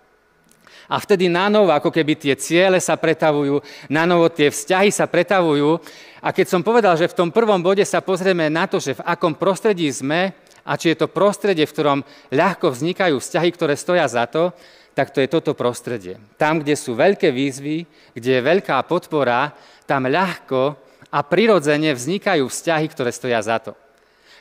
A 0.88 1.02
vtedy 1.02 1.28
na 1.28 1.50
ako 1.50 1.90
keby 1.90 2.16
tie 2.16 2.34
ciele 2.38 2.78
sa 2.80 2.96
pretavujú, 2.96 3.60
na 3.90 4.08
novo 4.08 4.30
tie 4.30 4.54
vzťahy 4.54 4.94
sa 4.94 5.10
pretavujú. 5.10 5.82
A 6.22 6.30
keď 6.30 6.46
som 6.48 6.62
povedal, 6.62 6.94
že 6.96 7.10
v 7.10 7.18
tom 7.18 7.30
prvom 7.34 7.60
bode 7.60 7.82
sa 7.84 8.00
pozrieme 8.06 8.48
na 8.48 8.70
to, 8.70 8.78
že 8.78 8.96
v 8.96 9.06
akom 9.06 9.34
prostredí 9.34 9.90
sme 9.90 10.32
a 10.62 10.78
či 10.78 10.94
je 10.94 11.02
to 11.02 11.10
prostredie, 11.10 11.66
v 11.66 11.74
ktorom 11.74 12.00
ľahko 12.30 12.70
vznikajú 12.70 13.18
vzťahy, 13.18 13.50
ktoré 13.54 13.74
stoja 13.74 14.06
za 14.06 14.30
to, 14.30 14.54
tak 14.96 15.12
to 15.12 15.20
je 15.20 15.28
toto 15.28 15.58
prostredie. 15.58 16.22
Tam, 16.40 16.62
kde 16.62 16.78
sú 16.78 16.96
veľké 16.96 17.34
výzvy, 17.34 17.84
kde 18.16 18.32
je 18.40 18.48
veľká 18.48 18.80
podpora, 18.88 19.52
tam 19.90 20.08
ľahko 20.08 20.78
a 21.12 21.20
prirodzene 21.26 21.92
vznikajú 21.94 22.46
vzťahy, 22.48 22.86
ktoré 22.94 23.12
stoja 23.12 23.42
za 23.42 23.58
to. 23.60 23.74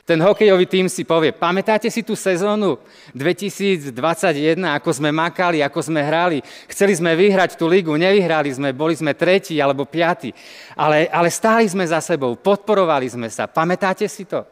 Ten 0.05 0.21
hokejový 0.21 0.69
tým 0.69 0.85
si 0.85 1.01
povie, 1.01 1.33
pamätáte 1.33 1.89
si 1.89 2.05
tú 2.05 2.13
sezónu 2.13 2.77
2021, 3.17 3.89
ako 4.77 4.89
sme 4.93 5.09
makali, 5.09 5.65
ako 5.65 5.81
sme 5.81 6.05
hrali, 6.05 6.45
chceli 6.69 6.93
sme 6.93 7.17
vyhrať 7.17 7.57
tú 7.57 7.65
ligu, 7.65 7.89
nevyhrali 7.89 8.53
sme, 8.53 8.69
boli 8.69 8.93
sme 8.93 9.17
tretí 9.17 9.57
alebo 9.57 9.89
piatí, 9.89 10.29
ale, 10.77 11.09
ale 11.09 11.33
stáli 11.33 11.65
sme 11.65 11.81
za 11.89 11.97
sebou, 12.05 12.37
podporovali 12.37 13.09
sme 13.09 13.33
sa. 13.33 13.49
Pamätáte 13.49 14.05
si 14.05 14.29
to? 14.29 14.45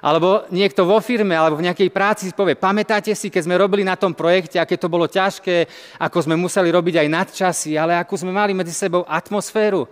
Alebo 0.00 0.48
niekto 0.48 0.88
vo 0.88 0.96
firme 1.04 1.36
alebo 1.36 1.60
v 1.60 1.68
nejakej 1.68 1.92
práci 1.92 2.22
si 2.24 2.32
povie, 2.32 2.56
pamätáte 2.56 3.12
si, 3.12 3.28
keď 3.28 3.44
sme 3.44 3.60
robili 3.60 3.84
na 3.84 4.00
tom 4.00 4.16
projekte, 4.16 4.56
aké 4.56 4.80
to 4.80 4.88
bolo 4.88 5.04
ťažké, 5.04 5.68
ako 6.00 6.24
sme 6.24 6.40
museli 6.40 6.72
robiť 6.72 7.04
aj 7.04 7.12
nadčasy, 7.12 7.76
ale 7.76 8.00
ako 8.00 8.24
sme 8.24 8.32
mali 8.32 8.56
medzi 8.56 8.72
sebou 8.72 9.04
atmosféru. 9.04 9.84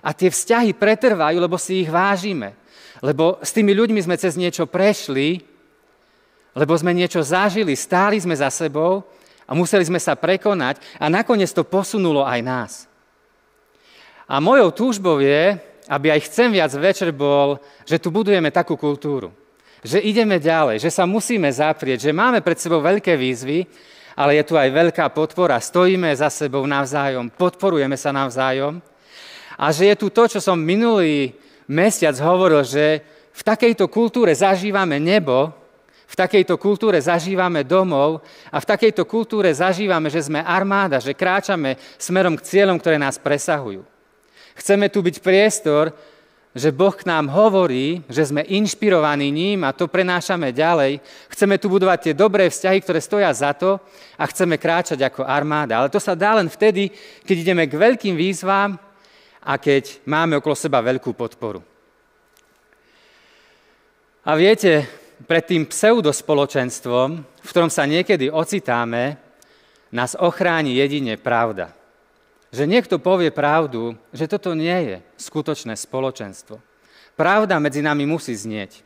A 0.00 0.16
tie 0.16 0.32
vzťahy 0.32 0.72
pretrvajú, 0.72 1.36
lebo 1.36 1.60
si 1.60 1.84
ich 1.84 1.92
vážime. 1.92 2.56
Lebo 3.04 3.40
s 3.44 3.52
tými 3.52 3.76
ľuďmi 3.76 4.00
sme 4.00 4.16
cez 4.16 4.36
niečo 4.36 4.64
prešli, 4.64 5.44
lebo 6.56 6.72
sme 6.72 6.96
niečo 6.96 7.20
zažili, 7.20 7.76
stáli 7.76 8.16
sme 8.16 8.32
za 8.32 8.48
sebou 8.48 9.04
a 9.44 9.52
museli 9.52 9.84
sme 9.84 10.00
sa 10.00 10.16
prekonať 10.16 10.80
a 10.96 11.12
nakoniec 11.12 11.52
to 11.52 11.60
posunulo 11.68 12.24
aj 12.24 12.40
nás. 12.40 12.72
A 14.26 14.40
mojou 14.40 14.72
túžbou 14.72 15.20
je, 15.20 15.54
aby 15.86 16.10
aj 16.10 16.26
chcem 16.26 16.50
viac 16.50 16.72
večer 16.74 17.14
bol, 17.14 17.62
že 17.86 18.00
tu 18.00 18.10
budujeme 18.10 18.50
takú 18.50 18.74
kultúru. 18.74 19.30
Že 19.86 20.02
ideme 20.02 20.42
ďalej, 20.42 20.82
že 20.82 20.90
sa 20.90 21.06
musíme 21.06 21.46
zaprieť, 21.46 22.10
že 22.10 22.16
máme 22.16 22.42
pred 22.42 22.58
sebou 22.58 22.82
veľké 22.82 23.14
výzvy, 23.14 23.68
ale 24.18 24.40
je 24.40 24.44
tu 24.48 24.58
aj 24.58 24.72
veľká 24.72 25.12
podpora. 25.14 25.62
Stojíme 25.62 26.10
za 26.16 26.32
sebou 26.32 26.66
navzájom, 26.66 27.30
podporujeme 27.30 27.94
sa 27.94 28.10
navzájom. 28.10 28.82
A 29.54 29.70
že 29.70 29.92
je 29.92 29.96
tu 30.00 30.10
to, 30.10 30.26
čo 30.26 30.40
som 30.42 30.58
minulý 30.58 31.36
mesiac 31.66 32.14
hovoril, 32.22 32.62
že 32.62 33.02
v 33.36 33.42
takejto 33.44 33.90
kultúre 33.92 34.32
zažívame 34.32 34.96
nebo, 34.96 35.52
v 36.06 36.14
takejto 36.14 36.54
kultúre 36.56 37.02
zažívame 37.02 37.66
domov 37.66 38.22
a 38.48 38.62
v 38.62 38.68
takejto 38.70 39.02
kultúre 39.04 39.50
zažívame, 39.50 40.06
že 40.06 40.22
sme 40.22 40.38
armáda, 40.38 41.02
že 41.02 41.12
kráčame 41.12 41.74
smerom 41.98 42.38
k 42.38 42.46
cieľom, 42.46 42.78
ktoré 42.78 42.94
nás 42.94 43.18
presahujú. 43.18 43.82
Chceme 44.56 44.86
tu 44.88 45.02
byť 45.02 45.18
priestor, 45.20 45.90
že 46.56 46.72
Boh 46.72 46.94
k 46.96 47.04
nám 47.04 47.28
hovorí, 47.28 48.00
že 48.08 48.32
sme 48.32 48.40
inšpirovaní 48.48 49.28
ním 49.28 49.60
a 49.68 49.76
to 49.76 49.92
prenášame 49.92 50.56
ďalej. 50.56 51.04
Chceme 51.28 51.60
tu 51.60 51.68
budovať 51.68 51.98
tie 52.00 52.14
dobré 52.16 52.48
vzťahy, 52.48 52.80
ktoré 52.80 53.04
stoja 53.04 53.28
za 53.36 53.52
to 53.52 53.76
a 54.16 54.24
chceme 54.24 54.56
kráčať 54.56 55.04
ako 55.04 55.20
armáda. 55.28 55.76
Ale 55.84 55.92
to 55.92 56.00
sa 56.00 56.16
dá 56.16 56.32
len 56.32 56.48
vtedy, 56.48 56.88
keď 57.28 57.36
ideme 57.44 57.68
k 57.68 57.76
veľkým 57.76 58.16
výzvám 58.16 58.80
a 59.46 59.54
keď 59.62 60.02
máme 60.02 60.42
okolo 60.42 60.58
seba 60.58 60.82
veľkú 60.82 61.14
podporu. 61.14 61.62
A 64.26 64.34
viete, 64.34 64.90
pred 65.22 65.46
tým 65.46 65.70
pseudospoločenstvom, 65.70 67.08
v 67.22 67.48
ktorom 67.48 67.70
sa 67.70 67.86
niekedy 67.86 68.26
ocitáme, 68.26 69.22
nás 69.94 70.18
ochráni 70.18 70.74
jedine 70.74 71.14
pravda. 71.14 71.70
Že 72.50 72.66
niekto 72.66 72.98
povie 72.98 73.30
pravdu, 73.30 73.94
že 74.10 74.26
toto 74.26 74.50
nie 74.58 74.74
je 74.90 74.96
skutočné 75.30 75.78
spoločenstvo. 75.78 76.58
Pravda 77.14 77.62
medzi 77.62 77.86
nami 77.86 78.02
musí 78.02 78.34
znieť. 78.34 78.82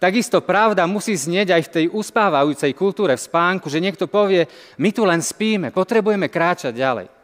Takisto 0.00 0.40
pravda 0.40 0.88
musí 0.88 1.12
znieť 1.12 1.52
aj 1.52 1.62
v 1.68 1.72
tej 1.74 1.84
uspávajúcej 1.92 2.72
kultúre 2.72 3.12
v 3.18 3.26
spánku, 3.28 3.68
že 3.68 3.82
niekto 3.82 4.08
povie, 4.08 4.48
my 4.80 4.88
tu 4.94 5.04
len 5.04 5.20
spíme, 5.20 5.68
potrebujeme 5.68 6.30
kráčať 6.32 6.72
ďalej. 6.72 7.17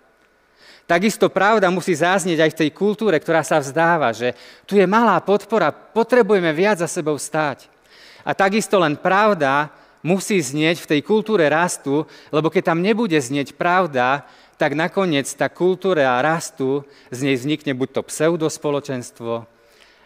Takisto 0.84 1.32
pravda 1.32 1.72
musí 1.72 1.96
záznieť 1.96 2.44
aj 2.44 2.50
v 2.52 2.60
tej 2.60 2.70
kultúre, 2.76 3.16
ktorá 3.16 3.40
sa 3.40 3.56
vzdáva, 3.56 4.12
že 4.12 4.36
tu 4.68 4.76
je 4.76 4.84
malá 4.84 5.16
podpora, 5.24 5.72
potrebujeme 5.72 6.52
viac 6.52 6.76
za 6.76 6.88
sebou 6.88 7.16
stáť. 7.16 7.72
A 8.20 8.36
takisto 8.36 8.76
len 8.76 8.92
pravda 8.96 9.72
musí 10.04 10.36
znieť 10.36 10.84
v 10.84 10.90
tej 10.96 11.00
kultúre 11.00 11.48
rastu, 11.48 12.04
lebo 12.28 12.52
keď 12.52 12.72
tam 12.72 12.84
nebude 12.84 13.16
znieť 13.16 13.56
pravda, 13.56 14.28
tak 14.60 14.76
nakoniec 14.76 15.24
tá 15.32 15.48
kultúra 15.48 16.20
rastu, 16.20 16.84
z 17.08 17.32
nej 17.32 17.36
vznikne 17.40 17.72
buď 17.72 17.88
to 18.00 18.02
pseudospoločenstvo, 18.04 19.48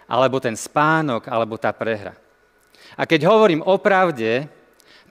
alebo 0.06 0.38
ten 0.38 0.54
spánok, 0.54 1.26
alebo 1.26 1.58
tá 1.58 1.74
prehra. 1.74 2.14
A 2.94 3.02
keď 3.02 3.26
hovorím 3.26 3.66
o 3.66 3.74
pravde, 3.82 4.46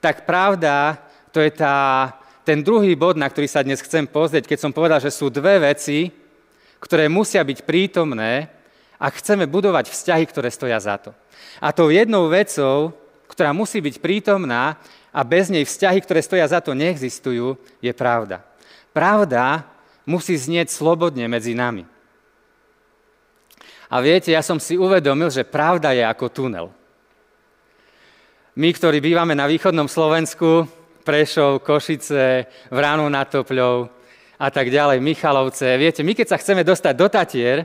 tak 0.00 0.24
pravda 0.24 0.96
to 1.30 1.44
je 1.44 1.52
tá 1.52 2.08
ten 2.48 2.64
druhý 2.64 2.96
bod, 2.96 3.20
na 3.20 3.28
ktorý 3.28 3.44
sa 3.44 3.60
dnes 3.60 3.84
chcem 3.84 4.08
pozrieť, 4.08 4.48
keď 4.48 4.58
som 4.64 4.72
povedal, 4.72 5.04
že 5.04 5.12
sú 5.12 5.28
dve 5.28 5.60
veci, 5.60 6.08
ktoré 6.80 7.04
musia 7.04 7.44
byť 7.44 7.68
prítomné, 7.68 8.48
ak 8.96 9.20
chceme 9.20 9.44
budovať 9.44 9.92
vzťahy, 9.92 10.24
ktoré 10.24 10.48
stoja 10.48 10.80
za 10.80 10.96
to. 10.96 11.12
A 11.60 11.76
tou 11.76 11.92
jednou 11.92 12.32
vecou, 12.32 12.96
ktorá 13.28 13.52
musí 13.52 13.84
byť 13.84 14.00
prítomná 14.00 14.80
a 15.12 15.20
bez 15.28 15.52
nej 15.52 15.60
vzťahy, 15.60 16.00
ktoré 16.00 16.24
stoja 16.24 16.48
za 16.48 16.64
to, 16.64 16.72
neexistujú, 16.72 17.60
je 17.84 17.92
pravda. 17.92 18.40
Pravda 18.96 19.68
musí 20.08 20.32
znieť 20.32 20.72
slobodne 20.72 21.28
medzi 21.28 21.52
nami. 21.52 21.84
A 23.92 24.00
viete, 24.00 24.32
ja 24.32 24.40
som 24.40 24.56
si 24.56 24.80
uvedomil, 24.80 25.28
že 25.28 25.44
pravda 25.44 25.92
je 25.92 26.00
ako 26.00 26.32
tunel. 26.32 26.72
My, 28.56 28.72
ktorí 28.72 29.04
bývame 29.04 29.36
na 29.36 29.44
východnom 29.44 29.84
Slovensku, 29.86 30.77
Prešov, 31.08 31.64
Košice, 31.64 32.44
Vránu 32.68 33.08
nad 33.08 33.24
Topľou 33.24 33.88
a 34.36 34.48
tak 34.52 34.68
ďalej, 34.68 35.00
Michalovce. 35.00 35.64
Viete, 35.80 36.04
my 36.04 36.12
keď 36.12 36.36
sa 36.36 36.36
chceme 36.36 36.60
dostať 36.60 36.92
do 36.92 37.08
Tatier, 37.08 37.64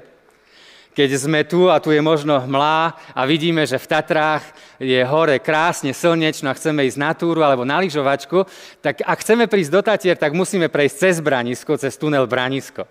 keď 0.95 1.09
sme 1.19 1.43
tu 1.43 1.67
a 1.67 1.83
tu 1.83 1.91
je 1.91 1.99
možno 1.99 2.39
hmlá 2.39 2.95
a 3.11 3.21
vidíme, 3.27 3.67
že 3.67 3.75
v 3.75 3.89
Tatrách 3.91 4.47
je 4.81 5.01
hore 5.05 5.37
krásne, 5.37 5.93
slnečno 5.93 6.49
a 6.49 6.57
chceme 6.57 6.85
ísť 6.87 6.97
na 6.97 7.11
túru 7.13 7.45
alebo 7.45 7.67
na 7.67 7.77
lyžovačku, 7.81 8.45
tak 8.81 9.05
ak 9.05 9.21
chceme 9.21 9.45
prísť 9.45 9.71
do 9.71 9.81
Tatier, 9.81 10.17
tak 10.17 10.33
musíme 10.33 10.69
prejsť 10.69 10.95
cez 10.97 11.15
Branisko, 11.21 11.77
cez 11.77 11.93
tunel 11.97 12.25
Branisko. 12.25 12.89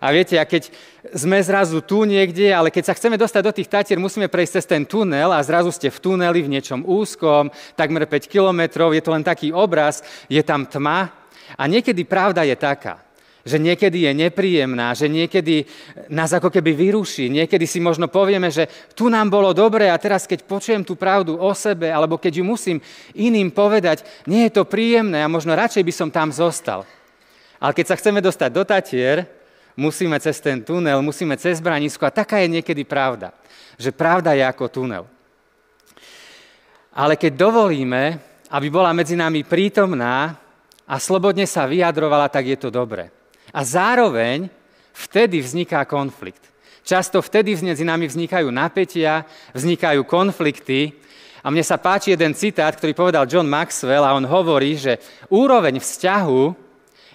A 0.00 0.12
viete, 0.12 0.36
a 0.36 0.44
keď 0.44 0.72
sme 1.12 1.40
zrazu 1.40 1.80
tu 1.84 2.04
niekde, 2.04 2.52
ale 2.52 2.72
keď 2.72 2.92
sa 2.92 2.96
chceme 2.96 3.20
dostať 3.20 3.42
do 3.44 3.52
tých 3.52 3.68
Tatier, 3.68 3.98
musíme 4.00 4.28
prejsť 4.28 4.52
cez 4.60 4.64
ten 4.68 4.82
tunel 4.84 5.32
a 5.32 5.44
zrazu 5.44 5.72
ste 5.72 5.88
v 5.88 6.00
tuneli 6.00 6.40
v 6.44 6.52
niečom 6.58 6.84
úzkom, 6.84 7.52
takmer 7.76 8.08
5 8.08 8.28
kilometrov, 8.28 8.92
je 8.92 9.02
to 9.02 9.14
len 9.14 9.24
taký 9.24 9.52
obraz, 9.54 10.00
je 10.28 10.40
tam 10.40 10.64
tma. 10.68 11.12
A 11.58 11.68
niekedy 11.68 12.08
pravda 12.08 12.48
je 12.48 12.56
taká, 12.56 13.00
že 13.42 13.58
niekedy 13.58 14.06
je 14.06 14.12
nepríjemná, 14.14 14.94
že 14.94 15.10
niekedy 15.10 15.66
nás 16.14 16.30
ako 16.30 16.46
keby 16.46 16.78
vyruší, 16.78 17.26
niekedy 17.26 17.66
si 17.66 17.82
možno 17.82 18.06
povieme, 18.06 18.46
že 18.54 18.70
tu 18.94 19.10
nám 19.10 19.26
bolo 19.34 19.50
dobre 19.50 19.90
a 19.90 19.98
teraz 19.98 20.30
keď 20.30 20.46
počujem 20.46 20.86
tú 20.86 20.94
pravdu 20.94 21.34
o 21.34 21.50
sebe, 21.50 21.90
alebo 21.90 22.18
keď 22.22 22.38
ju 22.38 22.44
musím 22.46 22.78
iným 23.18 23.50
povedať, 23.50 24.06
nie 24.30 24.46
je 24.46 24.54
to 24.54 24.62
príjemné 24.62 25.26
a 25.26 25.32
možno 25.32 25.58
radšej 25.58 25.82
by 25.82 25.92
som 25.94 26.08
tam 26.10 26.30
zostal. 26.30 26.86
Ale 27.58 27.74
keď 27.74 27.94
sa 27.94 27.98
chceme 27.98 28.22
dostať 28.22 28.50
do 28.54 28.62
Tatier, 28.62 29.26
musíme 29.74 30.18
cez 30.22 30.38
ten 30.38 30.62
tunel, 30.62 31.02
musíme 31.02 31.34
cez 31.34 31.58
branisko 31.58 32.06
a 32.06 32.14
taká 32.14 32.38
je 32.42 32.58
niekedy 32.58 32.86
pravda, 32.86 33.34
že 33.74 33.90
pravda 33.90 34.38
je 34.38 34.46
ako 34.46 34.70
tunel. 34.70 35.04
Ale 36.92 37.18
keď 37.18 37.32
dovolíme, 37.34 38.20
aby 38.52 38.68
bola 38.68 38.92
medzi 38.92 39.16
nami 39.16 39.42
prítomná 39.42 40.36
a 40.84 40.94
slobodne 41.00 41.48
sa 41.48 41.64
vyjadrovala, 41.64 42.28
tak 42.28 42.52
je 42.52 42.58
to 42.60 42.68
dobré. 42.68 43.21
A 43.52 43.60
zároveň 43.62 44.48
vtedy 44.96 45.44
vzniká 45.44 45.84
konflikt. 45.84 46.40
Často 46.82 47.22
vtedy 47.22 47.54
medzi 47.62 47.86
nami 47.86 48.10
vznikajú 48.10 48.50
napätia, 48.50 49.22
vznikajú 49.54 50.02
konflikty. 50.02 50.98
A 51.42 51.50
mne 51.50 51.62
sa 51.62 51.78
páči 51.78 52.14
jeden 52.14 52.34
citát, 52.34 52.74
ktorý 52.74 52.96
povedal 52.96 53.28
John 53.30 53.46
Maxwell 53.46 54.02
a 54.02 54.14
on 54.16 54.26
hovorí, 54.26 54.74
že 54.74 54.98
úroveň 55.30 55.78
vzťahu 55.78 56.42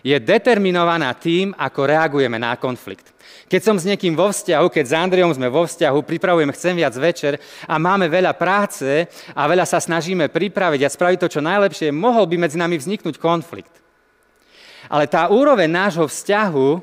je 0.07 0.15
determinovaná 0.23 1.11
tým, 1.17 1.51
ako 1.57 1.89
reagujeme 1.89 2.39
na 2.39 2.55
konflikt. 2.55 3.11
Keď 3.47 3.61
som 3.63 3.75
s 3.79 3.87
niekým 3.87 4.15
vo 4.15 4.31
vzťahu, 4.31 4.67
keď 4.71 4.85
s 4.87 4.95
Andriom 4.95 5.31
sme 5.31 5.51
vo 5.51 5.63
vzťahu, 5.67 5.99
pripravujem 6.03 6.51
Chcem 6.55 6.75
viac 6.79 6.95
večer 6.95 7.39
a 7.67 7.75
máme 7.79 8.07
veľa 8.07 8.35
práce 8.35 9.07
a 9.35 9.41
veľa 9.47 9.63
sa 9.67 9.79
snažíme 9.79 10.31
pripraviť 10.31 10.81
a 10.83 10.91
spraviť 10.91 11.19
to, 11.23 11.39
čo 11.39 11.41
najlepšie, 11.43 11.91
mohol 11.91 12.27
by 12.27 12.35
medzi 12.39 12.59
nami 12.59 12.79
vzniknúť 12.79 13.15
konflikt. 13.19 13.71
Ale 14.87 15.07
tá 15.07 15.27
úroveň 15.27 15.67
nášho 15.67 16.07
vzťahu 16.07 16.79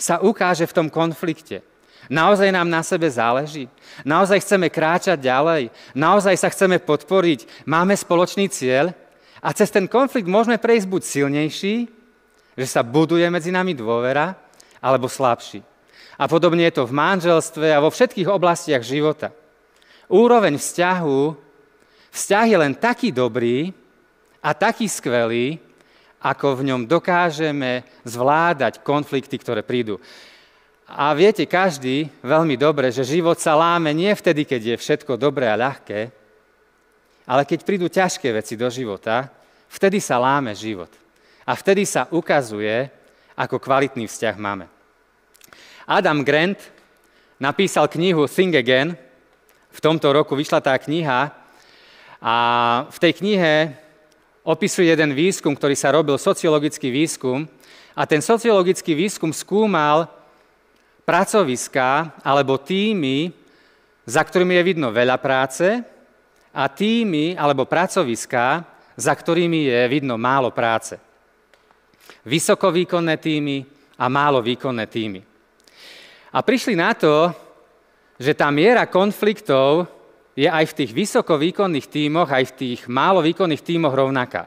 sa 0.00 0.20
ukáže 0.20 0.64
v 0.64 0.76
tom 0.76 0.88
konflikte. 0.88 1.60
Naozaj 2.08 2.48
nám 2.50 2.66
na 2.66 2.80
sebe 2.80 3.06
záleží? 3.06 3.68
Naozaj 4.02 4.40
chceme 4.40 4.72
kráčať 4.72 5.20
ďalej? 5.20 5.68
Naozaj 5.92 6.34
sa 6.40 6.48
chceme 6.48 6.80
podporiť? 6.80 7.68
Máme 7.68 7.92
spoločný 7.94 8.48
cieľ? 8.48 8.96
A 9.40 9.52
cez 9.52 9.68
ten 9.72 9.88
konflikt 9.88 10.28
môžeme 10.28 10.60
prejsť 10.60 10.86
buď 10.88 11.02
silnejší, 11.04 11.74
že 12.56 12.66
sa 12.66 12.84
buduje 12.84 13.24
medzi 13.32 13.48
nami 13.48 13.72
dôvera, 13.72 14.36
alebo 14.80 15.08
slabší. 15.08 15.64
A 16.20 16.28
podobne 16.28 16.68
je 16.68 16.76
to 16.76 16.84
v 16.84 16.96
manželstve 16.96 17.72
a 17.72 17.80
vo 17.80 17.88
všetkých 17.88 18.28
oblastiach 18.28 18.84
života. 18.84 19.32
Úroveň 20.10 20.60
vzťahu, 20.60 21.20
vzťah 22.12 22.46
je 22.50 22.56
len 22.58 22.74
taký 22.76 23.08
dobrý 23.14 23.72
a 24.44 24.52
taký 24.52 24.90
skvelý, 24.90 25.62
ako 26.20 26.60
v 26.60 26.72
ňom 26.72 26.84
dokážeme 26.84 27.84
zvládať 28.04 28.84
konflikty, 28.84 29.40
ktoré 29.40 29.64
prídu. 29.64 29.96
A 30.90 31.14
viete 31.16 31.46
každý 31.48 32.12
veľmi 32.20 32.60
dobre, 32.60 32.92
že 32.92 33.06
život 33.06 33.38
sa 33.40 33.56
láme 33.56 33.94
nie 33.96 34.10
vtedy, 34.12 34.44
keď 34.44 34.74
je 34.74 34.76
všetko 34.76 35.16
dobré 35.16 35.48
a 35.48 35.56
ľahké, 35.56 36.10
ale 37.30 37.42
keď 37.46 37.62
prídu 37.62 37.86
ťažké 37.86 38.34
veci 38.34 38.58
do 38.58 38.66
života, 38.66 39.30
vtedy 39.70 40.02
sa 40.02 40.18
láme 40.18 40.50
život. 40.50 40.90
A 41.46 41.54
vtedy 41.54 41.86
sa 41.86 42.10
ukazuje, 42.10 42.90
ako 43.38 43.62
kvalitný 43.62 44.10
vzťah 44.10 44.36
máme. 44.36 44.66
Adam 45.88 46.20
Grant 46.26 46.60
napísal 47.40 47.88
knihu 47.88 48.28
Think 48.28 48.58
Again. 48.58 48.98
V 49.70 49.80
tomto 49.80 50.12
roku 50.12 50.34
vyšla 50.36 50.60
tá 50.60 50.74
kniha 50.76 51.30
a 52.20 52.34
v 52.90 52.98
tej 53.00 53.12
knihe 53.22 53.79
opisuje 54.50 54.90
jeden 54.90 55.14
výskum, 55.14 55.54
ktorý 55.54 55.78
sa 55.78 55.94
robil, 55.94 56.18
sociologický 56.18 56.90
výskum. 56.90 57.46
A 57.94 58.02
ten 58.06 58.18
sociologický 58.18 58.98
výskum 58.98 59.30
skúmal 59.30 60.10
pracoviská 61.06 62.14
alebo 62.22 62.58
týmy, 62.58 63.30
za 64.06 64.22
ktorými 64.22 64.58
je 64.58 64.66
vidno 64.66 64.90
veľa 64.90 65.16
práce 65.22 65.66
a 66.50 66.64
týmy 66.66 67.38
alebo 67.38 67.66
pracoviská, 67.66 68.66
za 68.98 69.12
ktorými 69.14 69.70
je 69.70 69.80
vidno 69.86 70.18
málo 70.18 70.50
práce. 70.50 70.98
Vysokovýkonné 72.26 73.16
týmy 73.22 73.62
a 73.96 74.10
málo 74.10 74.42
výkonné 74.42 74.84
týmy. 74.90 75.20
A 76.30 76.38
prišli 76.42 76.74
na 76.78 76.94
to, 76.94 77.30
že 78.20 78.36
tá 78.36 78.50
miera 78.52 78.86
konfliktov 78.86 79.88
je 80.38 80.46
aj 80.46 80.64
v 80.70 80.76
tých 80.82 80.90
vysokovýkonných 80.94 81.86
tímoch, 81.90 82.30
aj 82.30 82.54
v 82.54 82.56
tých 82.56 82.80
málo 82.86 83.20
výkonných 83.20 83.62
tímoch 83.62 83.94
rovnaká. 83.94 84.46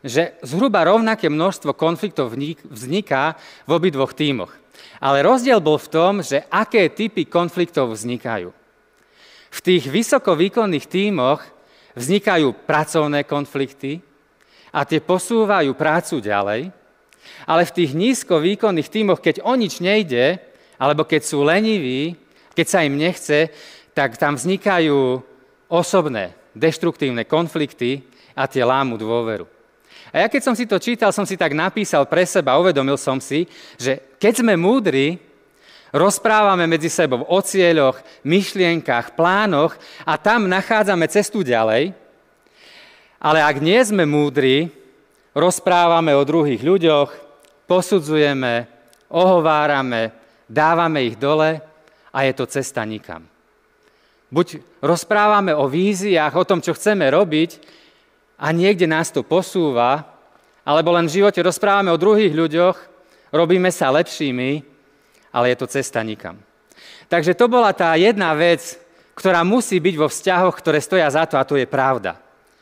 Že 0.00 0.38
zhruba 0.46 0.86
rovnaké 0.86 1.26
množstvo 1.26 1.74
konfliktov 1.74 2.32
vzniká 2.70 3.34
v 3.66 3.70
obidvoch 3.70 4.14
tímoch. 4.14 4.54
Ale 5.02 5.26
rozdiel 5.26 5.58
bol 5.58 5.78
v 5.78 5.90
tom, 5.90 6.12
že 6.22 6.46
aké 6.50 6.86
typy 6.90 7.26
konfliktov 7.26 7.94
vznikajú. 7.94 8.50
V 9.48 9.60
tých 9.64 9.88
vysokovýkonných 9.88 10.86
tímoch 10.86 11.42
vznikajú 11.98 12.54
pracovné 12.66 13.26
konflikty 13.26 13.98
a 14.70 14.84
tie 14.84 15.02
posúvajú 15.02 15.74
prácu 15.74 16.20
ďalej, 16.22 16.70
ale 17.48 17.62
v 17.64 17.74
tých 17.74 17.90
nízkovýkonných 17.96 18.88
tímoch, 18.92 19.18
keď 19.18 19.42
o 19.42 19.52
nič 19.58 19.80
nejde, 19.82 20.38
alebo 20.78 21.02
keď 21.02 21.22
sú 21.26 21.42
leniví, 21.42 22.14
keď 22.54 22.66
sa 22.66 22.82
im 22.86 22.94
nechce, 22.98 23.50
tak 23.98 24.14
tam 24.14 24.38
vznikajú 24.38 25.18
osobné, 25.66 26.30
deštruktívne 26.54 27.26
konflikty 27.26 28.06
a 28.30 28.46
tie 28.46 28.62
lámu 28.62 28.94
dôveru. 28.94 29.42
A 30.14 30.22
ja 30.22 30.26
keď 30.30 30.42
som 30.46 30.54
si 30.54 30.70
to 30.70 30.78
čítal, 30.78 31.10
som 31.10 31.26
si 31.26 31.34
tak 31.34 31.50
napísal 31.50 32.06
pre 32.06 32.22
seba, 32.22 32.62
uvedomil 32.62 32.94
som 32.94 33.18
si, 33.18 33.50
že 33.74 33.98
keď 34.22 34.46
sme 34.46 34.54
múdri, 34.54 35.18
Rozprávame 35.88 36.68
medzi 36.68 36.92
sebou 36.92 37.24
o 37.24 37.40
cieľoch, 37.40 38.04
myšlienkach, 38.20 39.16
plánoch 39.16 39.72
a 40.04 40.20
tam 40.20 40.44
nachádzame 40.44 41.08
cestu 41.08 41.40
ďalej. 41.40 41.96
Ale 43.16 43.40
ak 43.40 43.56
nie 43.64 43.80
sme 43.80 44.04
múdri, 44.04 44.68
rozprávame 45.32 46.12
o 46.12 46.28
druhých 46.28 46.60
ľuďoch, 46.60 47.08
posudzujeme, 47.64 48.68
ohovárame, 49.08 50.12
dávame 50.44 51.08
ich 51.08 51.16
dole 51.16 51.56
a 52.12 52.18
je 52.28 52.32
to 52.36 52.44
cesta 52.44 52.84
nikam. 52.84 53.24
Buď 54.28 54.60
rozprávame 54.84 55.56
o 55.56 55.68
víziách, 55.68 56.36
o 56.36 56.44
tom, 56.44 56.60
čo 56.60 56.76
chceme 56.76 57.08
robiť 57.08 57.60
a 58.36 58.52
niekde 58.52 58.84
nás 58.84 59.08
to 59.08 59.24
posúva, 59.24 60.04
alebo 60.68 60.92
len 60.92 61.08
v 61.08 61.22
živote 61.22 61.40
rozprávame 61.40 61.88
o 61.88 62.00
druhých 62.00 62.36
ľuďoch, 62.36 62.76
robíme 63.32 63.72
sa 63.72 63.88
lepšími 63.88 64.78
ale 65.32 65.52
je 65.52 65.56
to 65.56 65.66
cesta 65.70 66.00
nikam. 66.02 66.40
Takže 67.08 67.36
to 67.36 67.48
bola 67.48 67.72
tá 67.72 67.96
jedna 67.96 68.32
vec, 68.36 68.76
ktorá 69.16 69.42
musí 69.42 69.80
byť 69.80 69.94
vo 69.96 70.08
vzťahoch, 70.08 70.54
ktoré 70.58 70.78
stoja 70.78 71.08
za 71.08 71.24
to, 71.26 71.40
a 71.40 71.46
to 71.46 71.58
je 71.58 71.66
pravda. 71.66 72.20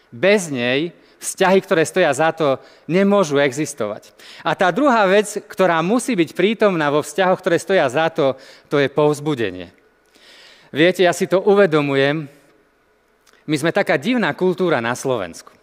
Bez 0.08 0.48
nej 0.48 0.94
vzťahy, 1.16 1.58
ktoré 1.64 1.82
stoja 1.82 2.12
za 2.14 2.30
to, 2.30 2.60
nemôžu 2.86 3.40
existovať. 3.42 4.14
A 4.46 4.54
tá 4.54 4.70
druhá 4.70 5.04
vec, 5.08 5.40
ktorá 5.50 5.82
musí 5.82 6.14
byť 6.14 6.36
prítomná 6.36 6.92
vo 6.92 7.02
vzťahoch, 7.02 7.40
ktoré 7.40 7.56
stoja 7.58 7.86
za 7.90 8.12
to, 8.12 8.38
to 8.70 8.78
je 8.78 8.88
povzbudenie. 8.92 9.72
Viete, 10.74 11.06
ja 11.06 11.14
si 11.14 11.30
to 11.30 11.42
uvedomujem, 11.42 12.26
my 13.46 13.56
sme 13.56 13.70
taká 13.70 13.94
divná 13.94 14.34
kultúra 14.34 14.82
na 14.82 14.98
Slovensku. 14.98 15.54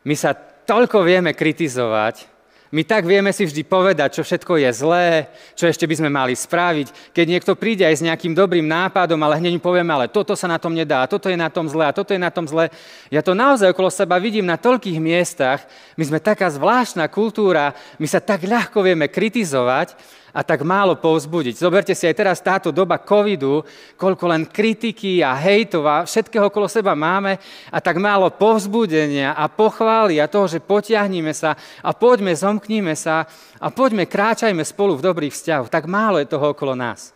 My 0.00 0.16
sa 0.16 0.32
toľko 0.64 1.04
vieme 1.04 1.36
kritizovať, 1.36 2.30
my 2.70 2.86
tak 2.86 3.02
vieme 3.02 3.34
si 3.34 3.42
vždy 3.42 3.66
povedať, 3.66 4.14
čo 4.14 4.22
všetko 4.22 4.62
je 4.62 4.70
zlé, 4.70 5.26
čo 5.58 5.66
ešte 5.66 5.90
by 5.90 5.94
sme 5.98 6.06
mali 6.06 6.38
spraviť. 6.38 7.10
Keď 7.10 7.26
niekto 7.26 7.58
príde 7.58 7.82
aj 7.82 7.98
s 7.98 8.06
nejakým 8.06 8.30
dobrým 8.30 8.62
nápadom, 8.62 9.18
ale 9.26 9.42
hneď 9.42 9.58
mu 9.58 9.62
povieme, 9.62 9.90
ale 9.90 10.06
toto 10.06 10.38
sa 10.38 10.46
na 10.46 10.54
tom 10.54 10.70
nedá, 10.70 11.02
toto 11.10 11.26
je 11.26 11.34
na 11.34 11.50
tom 11.50 11.66
zlé 11.66 11.90
a 11.90 11.96
toto 11.96 12.14
je 12.14 12.22
na 12.22 12.30
tom 12.30 12.46
zlé. 12.46 12.70
Ja 13.10 13.26
to 13.26 13.34
naozaj 13.34 13.74
okolo 13.74 13.90
seba 13.90 14.22
vidím 14.22 14.46
na 14.46 14.54
toľkých 14.54 15.02
miestach. 15.02 15.66
My 15.98 16.06
sme 16.06 16.22
taká 16.22 16.46
zvláštna 16.46 17.10
kultúra, 17.10 17.74
my 17.98 18.06
sa 18.06 18.22
tak 18.22 18.46
ľahko 18.46 18.86
vieme 18.86 19.10
kritizovať, 19.10 19.98
a 20.30 20.40
tak 20.46 20.62
málo 20.62 20.94
povzbudiť. 20.94 21.58
Zoberte 21.58 21.94
si 21.94 22.06
aj 22.06 22.14
teraz 22.14 22.38
táto 22.38 22.70
doba 22.70 23.02
covidu, 23.02 23.66
koľko 23.98 24.24
len 24.30 24.42
kritiky 24.46 25.22
a 25.22 25.34
hejtov 25.34 25.82
a 25.86 26.06
všetkého 26.06 26.46
okolo 26.46 26.70
seba 26.70 26.94
máme 26.94 27.38
a 27.70 27.78
tak 27.82 27.98
málo 27.98 28.30
povzbudenia 28.30 29.34
a 29.34 29.50
pochvály 29.50 30.22
a 30.22 30.30
toho, 30.30 30.46
že 30.46 30.62
potiahnime 30.62 31.34
sa 31.34 31.58
a 31.82 31.90
poďme, 31.90 32.30
zomkníme 32.34 32.94
sa 32.94 33.26
a 33.58 33.68
poďme, 33.74 34.06
kráčajme 34.06 34.62
spolu 34.62 34.94
v 34.94 35.04
dobrých 35.10 35.34
vzťahoch. 35.34 35.68
Tak 35.68 35.90
málo 35.90 36.22
je 36.22 36.30
toho 36.30 36.54
okolo 36.54 36.78
nás. 36.78 37.10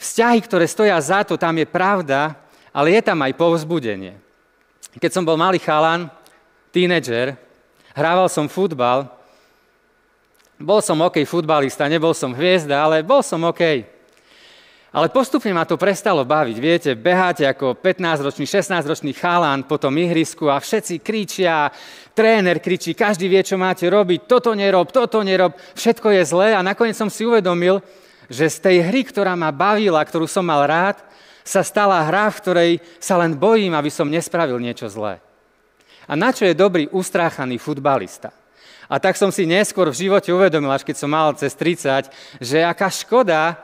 Vzťahy, 0.00 0.40
ktoré 0.40 0.64
stoja 0.64 0.96
za 0.96 1.20
to, 1.28 1.36
tam 1.36 1.60
je 1.60 1.68
pravda, 1.68 2.32
ale 2.72 2.96
je 2.96 3.02
tam 3.04 3.20
aj 3.20 3.36
povzbudenie. 3.36 4.16
Keď 4.96 5.10
som 5.12 5.28
bol 5.28 5.36
malý 5.36 5.60
chalan, 5.60 6.08
tínedžer, 6.72 7.36
hrával 7.92 8.32
som 8.32 8.48
futbal 8.48 9.19
bol 10.60 10.84
som 10.84 11.00
OK 11.00 11.24
futbalista, 11.24 11.88
nebol 11.88 12.12
som 12.12 12.36
hviezda, 12.36 12.84
ale 12.84 13.00
bol 13.00 13.24
som 13.24 13.40
OK. 13.48 13.62
Ale 14.90 15.06
postupne 15.06 15.54
ma 15.54 15.62
to 15.62 15.78
prestalo 15.78 16.26
baviť. 16.26 16.56
Viete, 16.58 16.90
beháte 16.98 17.46
ako 17.46 17.78
15-ročný, 17.78 18.42
16-ročný 18.42 19.14
chalán 19.14 19.62
po 19.62 19.78
tom 19.78 19.94
ihrisku 19.94 20.50
a 20.50 20.58
všetci 20.58 20.98
kričia, 20.98 21.70
tréner 22.10 22.58
kričí, 22.58 22.92
každý 22.92 23.30
vie, 23.30 23.40
čo 23.46 23.54
máte 23.54 23.86
robiť, 23.86 24.26
toto 24.26 24.50
nerob, 24.50 24.90
toto 24.90 25.22
nerob, 25.22 25.54
všetko 25.78 26.10
je 26.18 26.22
zlé 26.26 26.48
a 26.58 26.60
nakoniec 26.66 26.98
som 26.98 27.06
si 27.06 27.22
uvedomil, 27.22 27.78
že 28.26 28.50
z 28.50 28.58
tej 28.58 28.76
hry, 28.90 29.06
ktorá 29.06 29.38
ma 29.38 29.54
bavila, 29.54 30.02
ktorú 30.02 30.26
som 30.26 30.42
mal 30.42 30.66
rád, 30.66 30.98
sa 31.46 31.62
stala 31.62 32.02
hra, 32.10 32.26
v 32.34 32.40
ktorej 32.42 32.72
sa 32.98 33.14
len 33.14 33.38
bojím, 33.38 33.78
aby 33.78 33.94
som 33.94 34.10
nespravil 34.10 34.58
niečo 34.58 34.90
zlé. 34.90 35.22
A 36.10 36.18
na 36.18 36.34
čo 36.34 36.42
je 36.50 36.58
dobrý 36.58 36.90
ustráchaný 36.90 37.62
futbalista? 37.62 38.34
A 38.90 38.98
tak 38.98 39.14
som 39.14 39.30
si 39.30 39.46
neskôr 39.46 39.86
v 39.86 40.00
živote 40.02 40.34
uvedomil, 40.34 40.74
až 40.74 40.82
keď 40.82 40.96
som 40.98 41.14
mal 41.14 41.30
cez 41.38 41.54
30, 41.54 42.10
že 42.42 42.58
aká 42.66 42.90
škoda, 42.90 43.54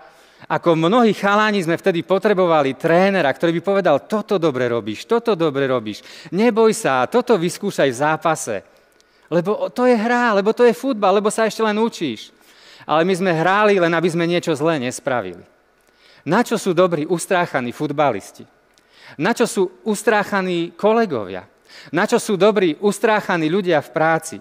ako 0.46 0.78
mnohí 0.78 1.10
chaláni 1.10 1.58
sme 1.66 1.74
vtedy 1.74 2.06
potrebovali 2.06 2.78
trénera, 2.78 3.34
ktorý 3.34 3.58
by 3.58 3.62
povedal, 3.66 3.96
toto 4.06 4.38
dobre 4.38 4.70
robíš, 4.70 5.02
toto 5.02 5.34
dobre 5.34 5.66
robíš, 5.66 6.06
neboj 6.30 6.70
sa, 6.70 7.10
toto 7.10 7.34
vyskúšaj 7.34 7.90
v 7.90 8.00
zápase. 8.06 8.56
Lebo 9.26 9.66
to 9.74 9.90
je 9.90 9.98
hra, 9.98 10.38
lebo 10.38 10.54
to 10.54 10.62
je 10.62 10.70
futbal, 10.70 11.18
lebo 11.18 11.34
sa 11.34 11.50
ešte 11.50 11.58
len 11.58 11.74
učíš. 11.82 12.30
Ale 12.86 13.02
my 13.02 13.14
sme 13.18 13.34
hráli, 13.34 13.82
len 13.82 13.90
aby 13.90 14.06
sme 14.06 14.30
niečo 14.30 14.54
zlé 14.54 14.78
nespravili. 14.78 15.42
Na 16.22 16.46
čo 16.46 16.54
sú 16.54 16.70
dobrí 16.70 17.02
ustráchaní 17.02 17.74
futbalisti? 17.74 18.46
Na 19.18 19.34
čo 19.34 19.50
sú 19.50 19.82
ustráchaní 19.82 20.78
kolegovia? 20.78 21.46
Na 21.90 22.06
čo 22.06 22.22
sú 22.22 22.38
dobrí 22.38 22.78
ustráchaní 22.78 23.50
ľudia 23.50 23.82
v 23.82 23.90
práci? 23.90 24.36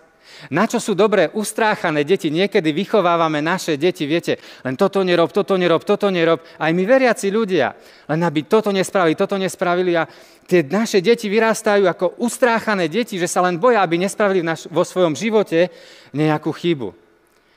Na 0.51 0.69
čo 0.69 0.77
sú 0.77 0.93
dobré 0.93 1.31
ustráchané 1.33 2.05
deti? 2.05 2.29
Niekedy 2.29 2.69
vychovávame 2.75 3.41
naše 3.41 3.79
deti, 3.79 4.05
viete, 4.05 4.37
len 4.61 4.77
toto 4.77 5.01
nerob, 5.01 5.33
toto 5.33 5.57
nerob, 5.57 5.81
toto 5.81 6.11
nerob. 6.13 6.43
Aj 6.59 6.69
my 6.69 6.83
veriaci 6.85 7.33
ľudia, 7.33 7.73
len 8.11 8.21
aby 8.21 8.45
toto 8.45 8.69
nespravili, 8.69 9.17
toto 9.17 9.39
nespravili 9.39 9.97
a 9.97 10.05
tie 10.45 10.61
naše 10.61 11.01
deti 11.01 11.31
vyrastajú 11.31 11.89
ako 11.89 12.21
ustráchané 12.21 12.85
deti, 12.91 13.17
že 13.17 13.31
sa 13.31 13.41
len 13.41 13.57
boja, 13.57 13.81
aby 13.81 13.97
nespravili 13.97 14.45
naš, 14.45 14.69
vo 14.69 14.85
svojom 14.85 15.17
živote 15.17 15.73
nejakú 16.13 16.53
chybu. 16.53 16.93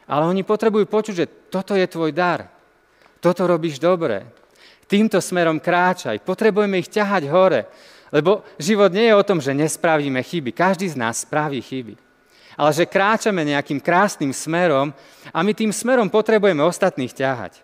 Ale 0.08 0.24
oni 0.24 0.40
potrebujú 0.40 0.88
počuť, 0.88 1.14
že 1.14 1.30
toto 1.52 1.76
je 1.76 1.84
tvoj 1.84 2.16
dar. 2.16 2.48
Toto 3.20 3.44
robíš 3.44 3.76
dobre. 3.76 4.24
Týmto 4.88 5.20
smerom 5.20 5.60
kráčaj. 5.60 6.24
Potrebujeme 6.24 6.80
ich 6.80 6.88
ťahať 6.88 7.28
hore. 7.28 7.68
Lebo 8.08 8.40
život 8.56 8.88
nie 8.88 9.12
je 9.12 9.18
o 9.20 9.26
tom, 9.26 9.36
že 9.36 9.52
nespravíme 9.52 10.24
chyby. 10.24 10.56
Každý 10.56 10.88
z 10.88 10.96
nás 10.96 11.28
spraví 11.28 11.60
chyby 11.60 12.08
ale 12.59 12.75
že 12.75 12.90
kráčame 12.90 13.47
nejakým 13.47 13.79
krásnym 13.79 14.35
smerom 14.35 14.90
a 15.31 15.38
my 15.47 15.55
tým 15.55 15.71
smerom 15.71 16.11
potrebujeme 16.11 16.59
ostatných 16.66 17.14
ťahať. 17.14 17.62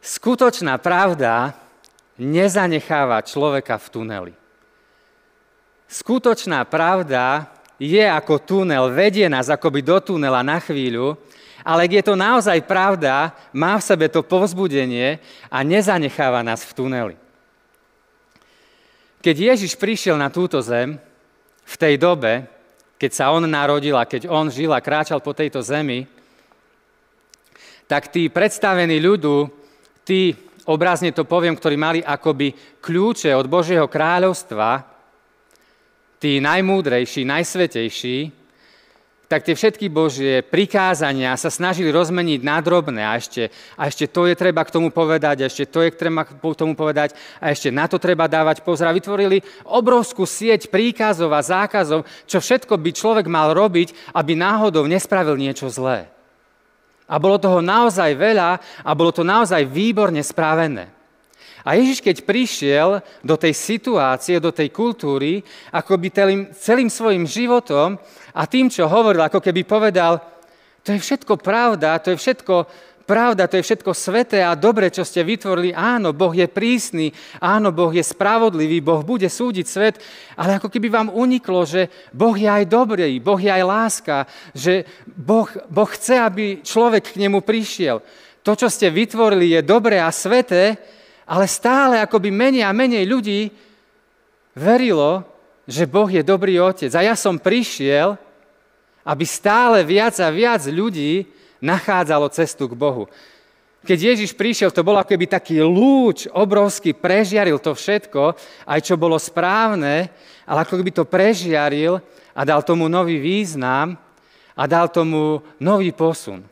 Skutočná 0.00 0.80
pravda 0.80 1.52
nezanecháva 2.16 3.20
človeka 3.20 3.76
v 3.76 3.86
tuneli. 3.92 4.34
Skutočná 5.84 6.64
pravda 6.64 7.44
je 7.76 8.00
ako 8.00 8.40
tunel, 8.40 8.88
vedie 8.88 9.28
nás 9.28 9.52
akoby 9.52 9.84
do 9.84 10.00
tunela 10.00 10.40
na 10.40 10.56
chvíľu, 10.56 11.20
ale 11.60 11.84
ak 11.84 11.92
je 12.00 12.04
to 12.08 12.14
naozaj 12.16 12.58
pravda, 12.64 13.36
má 13.52 13.76
v 13.76 13.84
sebe 13.84 14.08
to 14.08 14.24
povzbudenie 14.24 15.20
a 15.52 15.60
nezanecháva 15.60 16.40
nás 16.40 16.64
v 16.64 16.72
tuneli. 16.72 17.16
Keď 19.20 19.36
Ježiš 19.36 19.76
prišiel 19.76 20.16
na 20.16 20.32
túto 20.32 20.56
zem, 20.64 20.96
v 21.68 21.74
tej 21.76 22.00
dobe, 22.00 22.48
keď 22.98 23.10
sa 23.14 23.30
on 23.30 23.46
narodil 23.46 23.94
a 23.94 24.04
keď 24.04 24.26
on 24.26 24.50
žil 24.50 24.74
a 24.74 24.82
kráčal 24.82 25.22
po 25.22 25.30
tejto 25.30 25.62
zemi, 25.62 26.04
tak 27.88 28.12
tí 28.12 28.28
predstavení 28.28 29.00
ľudu, 29.00 29.48
tí, 30.04 30.36
obrazne 30.68 31.14
to 31.14 31.24
poviem, 31.24 31.56
ktorí 31.56 31.78
mali 31.78 32.00
akoby 32.04 32.52
kľúče 32.84 33.32
od 33.32 33.46
Božieho 33.48 33.88
kráľovstva, 33.88 34.84
tí 36.18 36.42
najmúdrejší, 36.42 37.24
najsvetejší, 37.24 38.16
tak 39.28 39.44
tie 39.44 39.52
všetky 39.52 39.92
Božie 39.92 40.40
prikázania 40.40 41.36
sa 41.36 41.52
snažili 41.52 41.92
rozmeniť 41.92 42.40
na 42.40 42.64
drobné 42.64 43.04
a 43.04 43.20
ešte, 43.20 43.52
a 43.76 43.92
ešte 43.92 44.08
to 44.08 44.24
je 44.24 44.32
treba 44.32 44.64
k 44.64 44.72
tomu 44.72 44.88
povedať, 44.88 45.44
a 45.44 45.52
ešte 45.52 45.68
to 45.68 45.84
je 45.84 45.92
treba 45.92 46.24
k 46.24 46.32
tomu 46.56 46.72
povedať 46.72 47.12
a 47.36 47.52
ešte 47.52 47.68
na 47.68 47.84
to 47.84 48.00
treba 48.00 48.24
dávať 48.24 48.64
pozor. 48.64 48.88
A 48.88 48.96
vytvorili 48.96 49.44
obrovskú 49.68 50.24
sieť 50.24 50.72
príkazov 50.72 51.36
a 51.36 51.44
zákazov, 51.44 52.08
čo 52.24 52.40
všetko 52.40 52.80
by 52.80 52.90
človek 52.96 53.26
mal 53.28 53.52
robiť, 53.52 54.16
aby 54.16 54.32
náhodou 54.32 54.88
nespravil 54.88 55.36
niečo 55.36 55.68
zlé. 55.68 56.08
A 57.04 57.20
bolo 57.20 57.36
toho 57.36 57.60
naozaj 57.60 58.16
veľa 58.16 58.50
a 58.80 58.90
bolo 58.96 59.12
to 59.12 59.28
naozaj 59.28 59.60
výborne 59.68 60.24
spravené. 60.24 60.97
A 61.66 61.74
Ježiš, 61.74 61.98
keď 62.02 62.22
prišiel 62.22 62.88
do 63.22 63.34
tej 63.34 63.54
situácie, 63.54 64.38
do 64.38 64.54
tej 64.54 64.70
kultúry, 64.70 65.42
ako 65.74 65.98
by 65.98 66.08
celým, 66.10 66.42
celým 66.54 66.90
svojim 66.90 67.24
životom 67.26 67.98
a 68.34 68.42
tým, 68.46 68.70
čo 68.70 68.86
hovoril, 68.86 69.22
ako 69.26 69.42
keby 69.42 69.66
povedal, 69.66 70.22
to 70.86 70.94
je 70.94 71.02
všetko 71.02 71.36
pravda, 71.42 71.98
to 71.98 72.14
je 72.14 72.18
všetko 72.18 72.54
pravda, 73.08 73.48
to 73.48 73.56
je 73.56 73.64
všetko 73.64 73.96
sveté 73.96 74.44
a 74.44 74.52
dobre, 74.52 74.92
čo 74.92 75.00
ste 75.00 75.24
vytvorili. 75.24 75.72
Áno, 75.72 76.12
Boh 76.12 76.36
je 76.36 76.44
prísny, 76.44 77.08
áno, 77.40 77.72
Boh 77.72 77.88
je 77.88 78.04
spravodlivý, 78.04 78.84
Boh 78.84 79.00
bude 79.00 79.24
súdiť 79.32 79.66
svet, 79.66 79.96
ale 80.36 80.60
ako 80.60 80.68
keby 80.68 80.92
vám 80.92 81.08
uniklo, 81.08 81.64
že 81.64 81.88
Boh 82.12 82.36
je 82.36 82.44
aj 82.44 82.68
dobrý, 82.68 83.16
Boh 83.16 83.40
je 83.40 83.48
aj 83.48 83.64
láska, 83.64 84.16
že 84.52 84.84
Boh, 85.08 85.48
boh 85.72 85.88
chce, 85.88 86.20
aby 86.20 86.60
človek 86.60 87.16
k 87.16 87.20
nemu 87.24 87.40
prišiel. 87.40 88.04
To, 88.44 88.52
čo 88.52 88.68
ste 88.68 88.92
vytvorili, 88.92 89.56
je 89.56 89.60
dobré 89.64 89.96
a 90.04 90.12
sveté, 90.12 90.76
ale 91.28 91.44
stále 91.44 92.00
akoby 92.00 92.32
menej 92.32 92.64
a 92.64 92.72
menej 92.72 93.04
ľudí 93.04 93.52
verilo, 94.56 95.20
že 95.68 95.84
Boh 95.84 96.08
je 96.08 96.24
dobrý 96.24 96.56
otec. 96.56 96.88
A 96.96 97.04
ja 97.04 97.12
som 97.12 97.36
prišiel, 97.36 98.16
aby 99.04 99.24
stále 99.28 99.84
viac 99.84 100.16
a 100.24 100.32
viac 100.32 100.64
ľudí 100.64 101.28
nachádzalo 101.60 102.32
cestu 102.32 102.64
k 102.64 102.72
Bohu. 102.72 103.04
Keď 103.84 103.98
Ježiš 104.16 104.32
prišiel, 104.34 104.72
to 104.72 104.82
bol 104.82 104.96
ako 104.96 105.14
keby 105.14 105.28
taký 105.28 105.62
lúč 105.62 106.26
obrovský, 106.32 106.96
prežiaril 106.96 107.60
to 107.62 107.76
všetko, 107.76 108.34
aj 108.66 108.80
čo 108.82 108.98
bolo 108.98 109.20
správne, 109.20 110.10
ale 110.48 110.58
ako 110.64 110.80
by 110.82 110.92
to 110.96 111.04
prežiaril 111.06 112.00
a 112.34 112.40
dal 112.42 112.64
tomu 112.64 112.88
nový 112.90 113.20
význam 113.20 113.94
a 114.56 114.62
dal 114.66 114.90
tomu 114.90 115.44
nový 115.62 115.94
posun. 115.94 116.42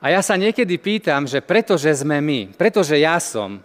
A 0.00 0.08
ja 0.08 0.24
sa 0.24 0.40
niekedy 0.40 0.80
pýtam, 0.80 1.28
že 1.28 1.44
pretože 1.44 1.92
sme 1.92 2.24
my, 2.24 2.56
pretože 2.56 2.96
ja 2.96 3.20
som, 3.20 3.60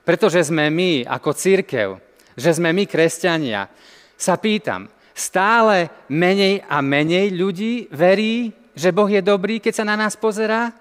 pretože 0.00 0.48
sme 0.48 0.72
my 0.72 1.04
ako 1.04 1.36
církev, 1.36 2.00
že 2.32 2.56
sme 2.56 2.72
my 2.72 2.88
kresťania, 2.88 3.68
sa 4.16 4.40
pýtam, 4.40 4.88
stále 5.12 5.92
menej 6.08 6.64
a 6.64 6.80
menej 6.80 7.36
ľudí 7.36 7.92
verí, 7.92 8.50
že 8.74 8.90
Boh 8.90 9.06
je 9.06 9.20
dobrý, 9.20 9.60
keď 9.60 9.82
sa 9.82 9.84
na 9.84 9.94
nás 9.94 10.16
pozerá 10.16 10.72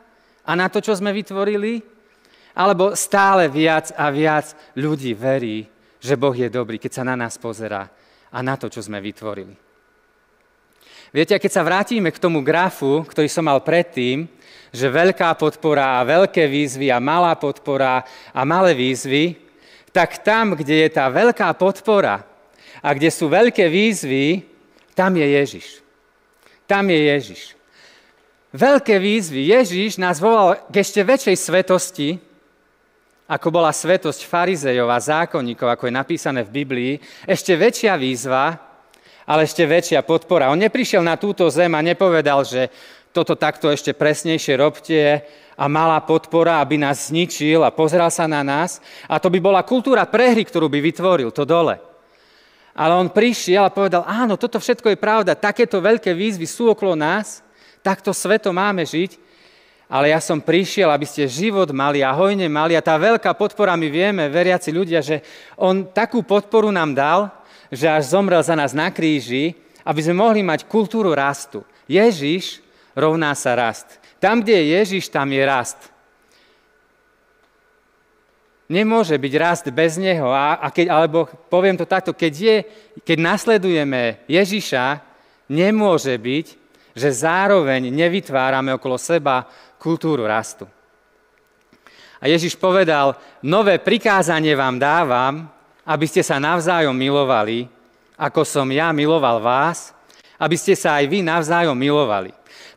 a 0.48 0.52
na 0.56 0.72
to, 0.72 0.80
čo 0.80 0.96
sme 0.96 1.12
vytvorili? 1.12 1.84
Alebo 2.56 2.96
stále 2.98 3.52
viac 3.52 3.94
a 3.94 4.08
viac 4.10 4.56
ľudí 4.78 5.13
verí, 5.13 5.68
že 6.00 6.18
Boh 6.18 6.34
je 6.34 6.48
dobrý, 6.48 6.80
keď 6.80 7.02
sa 7.02 7.04
na 7.04 7.20
nás 7.20 7.38
pozerá 7.38 7.92
a 8.34 8.39
na 8.42 8.56
to, 8.58 8.72
čo 8.72 8.82
sme 8.82 9.04
vytvorili? 9.04 9.54
Viete, 11.13 11.38
keď 11.38 11.52
sa 11.54 11.62
vrátime 11.62 12.10
k 12.10 12.18
tomu 12.18 12.42
grafu, 12.42 13.06
ktorý 13.06 13.30
som 13.30 13.46
mal 13.46 13.62
predtým, 13.62 14.26
že 14.74 14.90
veľká 14.90 15.38
podpora 15.38 16.02
a 16.02 16.08
veľké 16.08 16.50
výzvy 16.50 16.90
a 16.90 16.98
malá 16.98 17.38
podpora 17.38 18.02
a 18.34 18.42
malé 18.42 18.74
výzvy, 18.74 19.38
tak 19.94 20.26
tam, 20.26 20.58
kde 20.58 20.84
je 20.84 20.90
tá 20.90 21.06
veľká 21.14 21.54
podpora 21.54 22.26
a 22.82 22.90
kde 22.98 23.14
sú 23.14 23.30
veľké 23.30 23.70
výzvy, 23.70 24.42
tam 24.98 25.14
je 25.14 25.28
Ježiš. 25.30 25.68
Tam 26.66 26.90
je 26.90 27.00
Ježiš. 27.14 27.42
Veľké 28.50 28.98
výzvy. 28.98 29.54
Ježiš 29.54 30.02
nás 30.02 30.18
volal 30.18 30.58
k 30.70 30.82
ešte 30.82 31.06
väčšej 31.06 31.38
svetosti, 31.38 32.10
ako 33.30 33.48
bola 33.50 33.70
svetosť 33.70 34.26
farizejov 34.26 34.90
a 34.90 35.00
zákonníkov, 35.00 35.70
ako 35.70 35.90
je 35.90 35.94
napísané 35.94 36.42
v 36.46 36.54
Biblii. 36.66 36.94
Ešte 37.26 37.54
väčšia 37.54 37.94
výzva, 37.98 38.58
ale 39.26 39.48
ešte 39.48 39.64
väčšia 39.64 40.04
podpora. 40.04 40.52
On 40.52 40.60
neprišiel 40.60 41.02
na 41.02 41.16
túto 41.16 41.48
zem 41.48 41.72
a 41.74 41.82
nepovedal, 41.82 42.44
že 42.44 42.68
toto 43.13 43.38
takto 43.38 43.69
ešte 43.69 43.93
presnejšie 43.93 44.58
robte 44.58 45.21
a 45.54 45.69
malá 45.69 46.02
podpora, 46.02 46.58
aby 46.58 46.82
nás 46.82 47.13
zničil 47.13 47.62
a 47.62 47.69
pozrel 47.69 48.10
sa 48.10 48.26
na 48.26 48.41
nás. 48.41 48.82
A 49.06 49.21
to 49.21 49.30
by 49.30 49.38
bola 49.38 49.62
kultúra 49.62 50.10
prehry, 50.10 50.41
ktorú 50.41 50.65
by 50.65 50.82
vytvoril, 50.82 51.30
to 51.30 51.45
dole. 51.45 51.78
Ale 52.73 52.93
on 52.97 53.13
prišiel 53.13 53.69
a 53.69 53.71
povedal, 53.71 54.02
áno, 54.10 54.34
toto 54.34 54.58
všetko 54.58 54.89
je 54.89 54.97
pravda, 54.97 55.38
takéto 55.38 55.78
veľké 55.78 56.10
výzvy 56.10 56.49
sú 56.49 56.73
okolo 56.73 56.97
nás, 56.97 57.45
takto 57.86 58.10
sveto 58.10 58.49
máme 58.49 58.82
žiť, 58.82 59.21
ale 59.86 60.10
ja 60.10 60.17
som 60.17 60.41
prišiel, 60.41 60.89
aby 60.89 61.06
ste 61.06 61.30
život 61.30 61.69
mali 61.69 62.02
a 62.02 62.10
hojne 62.17 62.49
mali 62.49 62.73
a 62.73 62.82
tá 62.82 62.97
veľká 62.97 63.38
podpora, 63.38 63.78
my 63.78 63.93
vieme, 63.93 64.26
veriaci 64.26 64.73
ľudia, 64.73 65.06
že 65.06 65.21
on 65.54 65.86
takú 65.93 66.26
podporu 66.26 66.73
nám 66.73 66.97
dal, 66.97 67.19
že 67.69 67.86
až 67.86 68.17
zomrel 68.17 68.41
za 68.41 68.58
nás 68.58 68.73
na 68.73 68.89
kríži, 68.89 69.54
aby 69.86 70.02
sme 70.02 70.17
mohli 70.17 70.41
mať 70.41 70.65
kultúru 70.65 71.13
rastu. 71.13 71.62
Ježiš 71.86 72.62
rovná 72.98 73.34
sa 73.34 73.58
rast. 73.58 74.00
Tam, 74.22 74.40
kde 74.40 74.56
je 74.56 74.66
Ježiš, 74.80 75.12
tam 75.12 75.30
je 75.30 75.44
rast. 75.44 75.80
Nemôže 78.72 79.14
byť 79.20 79.34
rast 79.38 79.66
bez 79.70 80.00
neho. 80.00 80.32
A, 80.32 80.58
a 80.58 80.68
keď, 80.72 80.88
alebo 80.90 81.28
poviem 81.52 81.76
to 81.76 81.86
takto, 81.86 82.16
keď, 82.16 82.34
je, 82.34 82.58
keď 83.04 83.18
nasledujeme 83.20 84.24
Ježiša, 84.26 85.04
nemôže 85.52 86.16
byť, 86.16 86.48
že 86.96 87.10
zároveň 87.12 87.90
nevytvárame 87.90 88.72
okolo 88.74 88.96
seba 88.98 89.46
kultúru 89.82 90.24
rastu. 90.24 90.70
A 92.24 92.32
Ježiš 92.32 92.56
povedal, 92.56 93.20
nové 93.44 93.76
prikázanie 93.84 94.56
vám 94.56 94.80
dávam, 94.80 95.44
aby 95.84 96.08
ste 96.08 96.24
sa 96.24 96.40
navzájom 96.40 96.96
milovali, 96.96 97.68
ako 98.16 98.48
som 98.48 98.72
ja 98.72 98.96
miloval 98.96 99.44
vás, 99.44 99.92
aby 100.40 100.56
ste 100.56 100.72
sa 100.80 101.04
aj 101.04 101.12
vy 101.12 101.20
navzájom 101.20 101.76
milovali. 101.76 102.32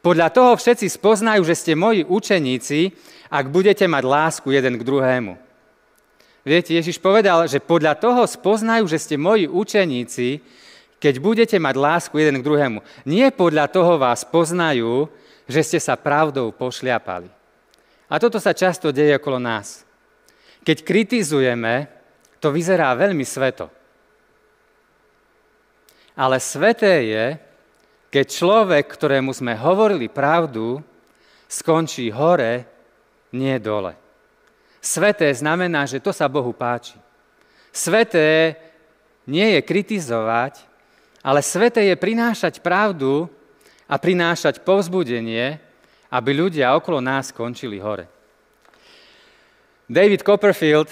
Podľa 0.07 0.31
toho 0.31 0.55
všetci 0.55 0.87
spoznajú, 0.87 1.43
že 1.43 1.59
ste 1.59 1.75
moji 1.75 2.07
učeníci, 2.07 2.95
ak 3.27 3.51
budete 3.51 3.91
mať 3.91 4.07
lásku 4.07 4.47
jeden 4.55 4.79
k 4.79 4.87
druhému. 4.87 5.35
Viete, 6.47 6.79
Ježiš 6.79 7.03
povedal, 7.03 7.51
že 7.51 7.59
podľa 7.59 7.99
toho 7.99 8.23
spoznajú, 8.23 8.87
že 8.87 9.03
ste 9.03 9.19
moji 9.19 9.51
učeníci, 9.51 10.39
keď 11.03 11.15
budete 11.19 11.57
mať 11.59 11.75
lásku 11.75 12.15
jeden 12.23 12.39
k 12.39 12.47
druhému. 12.47 12.87
Nie 13.03 13.35
podľa 13.35 13.67
toho 13.67 13.99
vás 13.99 14.23
poznajú, 14.23 15.11
že 15.51 15.67
ste 15.67 15.83
sa 15.83 15.99
pravdou 15.99 16.55
pošliapali. 16.55 17.27
A 18.07 18.23
toto 18.23 18.39
sa 18.39 18.55
často 18.55 18.95
deje 18.95 19.19
okolo 19.19 19.43
nás. 19.43 19.83
Keď 20.63 20.87
kritizujeme, 20.87 21.91
to 22.39 22.55
vyzerá 22.55 22.95
veľmi 22.95 23.27
sveto. 23.27 23.67
Ale 26.15 26.39
sveté 26.39 26.95
je, 27.11 27.27
keď 28.17 28.33
človek, 28.33 28.97
ktorému 28.97 29.29
sme 29.37 29.53
hovorili 29.53 30.09
pravdu, 30.09 30.81
skončí 31.45 32.09
hore, 32.09 32.65
nie 33.37 33.53
dole. 33.61 33.93
Sveté 34.81 35.29
znamená, 35.37 35.85
že 35.85 36.01
to 36.01 36.17
sa 36.17 36.25
Bohu 36.25 36.57
páči. 36.57 36.97
Sveté 37.69 38.57
nie 39.29 39.45
je 39.53 39.61
kritizovať, 39.61 40.65
ale 41.21 41.45
sveté 41.45 41.93
je 41.93 41.97
prinášať 42.01 42.65
pravdu 42.65 43.29
a 43.85 44.01
prinášať 44.01 44.65
povzbudenie, 44.65 45.61
aby 46.09 46.31
ľudia 46.33 46.73
okolo 46.73 47.05
nás 47.05 47.29
skončili 47.29 47.77
hore. 47.77 48.09
David 49.85 50.25
Copperfield 50.25 50.89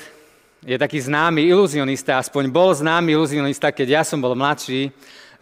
je 0.60 0.76
taký 0.76 1.00
známy 1.00 1.48
iluzionista, 1.48 2.20
aspoň 2.20 2.52
bol 2.52 2.68
známy 2.76 3.16
iluzionista, 3.16 3.72
keď 3.72 3.88
ja 3.88 4.02
som 4.04 4.20
bol 4.20 4.36
mladší, 4.36 4.92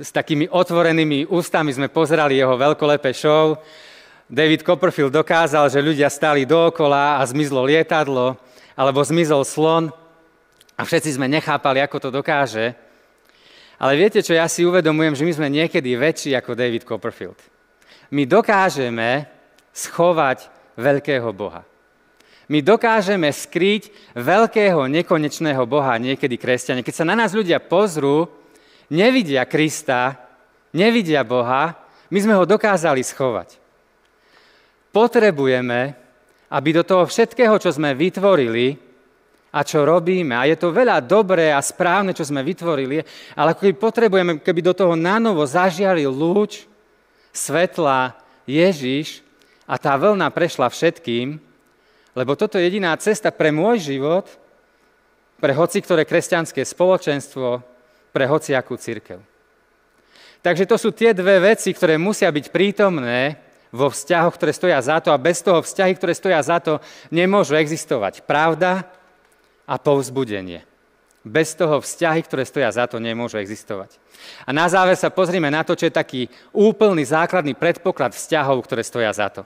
s 0.03 0.11
takými 0.11 0.51
otvorenými 0.51 1.31
ústami 1.31 1.71
sme 1.71 1.87
pozerali 1.87 2.35
jeho 2.35 2.59
veľkolepé 2.59 3.15
show. 3.15 3.55
David 4.27 4.67
Copperfield 4.67 5.15
dokázal, 5.15 5.71
že 5.71 5.79
ľudia 5.79 6.11
stali 6.11 6.43
dookola 6.43 7.21
a 7.21 7.23
zmizlo 7.23 7.63
lietadlo, 7.63 8.35
alebo 8.75 8.99
zmizol 8.99 9.47
slon 9.47 9.95
a 10.75 10.83
všetci 10.83 11.15
sme 11.15 11.31
nechápali, 11.31 11.79
ako 11.79 11.97
to 12.03 12.11
dokáže. 12.11 12.75
Ale 13.79 13.95
viete, 13.95 14.19
čo 14.27 14.35
ja 14.35 14.51
si 14.51 14.67
uvedomujem, 14.67 15.15
že 15.15 15.27
my 15.27 15.33
sme 15.39 15.49
niekedy 15.53 15.95
väčší 15.95 16.35
ako 16.35 16.59
David 16.59 16.83
Copperfield. 16.83 17.39
My 18.11 18.27
dokážeme 18.27 19.31
schovať 19.71 20.51
veľkého 20.75 21.31
Boha. 21.31 21.63
my 22.51 22.61
dokážeme 22.61 23.33
skryť 23.33 24.13
veľkého, 24.13 24.85
nekonečného 24.85 25.65
Boha, 25.65 25.97
niekedy 25.97 26.37
kresťania. 26.37 26.85
Keď 26.85 26.95
sa 27.01 27.09
na 27.09 27.17
nás 27.17 27.33
ľudia 27.33 27.63
pozrú, 27.63 28.29
nevidia 28.93 29.49
Krista, 29.49 30.21
nevidia 30.77 31.25
Boha, 31.25 31.73
my 32.13 32.19
sme 32.21 32.37
ho 32.37 32.45
dokázali 32.45 33.01
schovať. 33.01 33.57
Potrebujeme, 34.93 35.97
aby 36.53 36.69
do 36.77 36.85
toho 36.85 37.09
všetkého, 37.09 37.57
čo 37.57 37.73
sme 37.73 37.97
vytvorili 37.97 38.77
a 39.57 39.65
čo 39.65 39.89
robíme, 39.89 40.37
a 40.37 40.45
je 40.45 40.57
to 40.61 40.69
veľa 40.69 41.01
dobré 41.01 41.49
a 41.49 41.65
správne, 41.65 42.13
čo 42.13 42.29
sme 42.29 42.45
vytvorili, 42.45 43.01
ale 43.33 43.57
keby 43.57 43.73
potrebujeme, 43.81 44.33
keby 44.45 44.61
do 44.61 44.77
toho 44.77 44.93
nanovo 44.93 45.41
zažiali 45.49 46.05
lúč 46.05 46.69
svetla 47.33 48.13
Ježiš 48.45 49.25
a 49.65 49.81
tá 49.81 49.97
vlna 49.97 50.29
prešla 50.29 50.69
všetkým, 50.69 51.41
lebo 52.13 52.37
toto 52.37 52.61
je 52.61 52.69
jediná 52.69 52.93
cesta 53.01 53.33
pre 53.33 53.49
môj 53.49 53.81
život, 53.97 54.29
pre 55.41 55.57
hoci 55.57 55.81
ktoré 55.81 56.05
kresťanské 56.05 56.61
spoločenstvo, 56.61 57.72
pre 58.13 58.29
hociakú 58.29 58.77
církev. 58.77 59.19
Takže 60.43 60.69
to 60.69 60.77
sú 60.77 60.91
tie 60.93 61.15
dve 61.17 61.39
veci, 61.39 61.73
ktoré 61.73 61.97
musia 61.97 62.29
byť 62.29 62.51
prítomné 62.51 63.39
vo 63.73 63.89
vzťahoch, 63.89 64.37
ktoré 64.37 64.53
stoja 64.53 64.79
za 64.85 65.01
to 65.01 65.15
a 65.15 65.19
bez 65.19 65.41
toho 65.41 65.65
vzťahy, 65.65 65.97
ktoré 65.97 66.13
stoja 66.13 66.43
za 66.45 66.61
to, 66.61 66.83
nemôžu 67.09 67.57
existovať. 67.57 68.27
Pravda 68.29 68.85
a 69.65 69.75
povzbudenie. 69.81 70.69
Bez 71.23 71.55
toho 71.55 71.79
vzťahy, 71.79 72.21
ktoré 72.27 72.43
stoja 72.43 72.69
za 72.75 72.91
to, 72.91 72.99
nemôžu 72.99 73.39
existovať. 73.39 73.97
A 74.43 74.51
na 74.51 74.67
záver 74.67 74.99
sa 74.99 75.09
pozrime 75.09 75.49
na 75.49 75.63
to, 75.63 75.79
čo 75.79 75.87
je 75.87 75.95
taký 75.95 76.23
úplný 76.51 77.07
základný 77.07 77.55
predpoklad 77.55 78.13
vzťahov, 78.13 78.67
ktoré 78.67 78.83
stoja 78.83 79.15
za 79.15 79.31
to. 79.31 79.43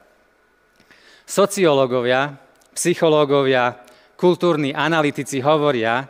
Sociológovia, 1.29 2.41
psychológovia, 2.73 3.77
kultúrni 4.17 4.73
analytici 4.73 5.45
hovoria, 5.45 6.09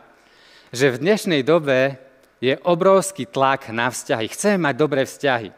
že 0.71 0.95
v 0.95 1.03
dnešnej 1.03 1.43
dobe 1.43 2.06
je 2.41 2.53
obrovský 2.61 3.25
tlak 3.25 3.69
na 3.73 3.89
vzťahy. 3.89 4.27
Chceme 4.29 4.57
mať 4.69 4.75
dobré 4.77 5.01
vzťahy. 5.05 5.49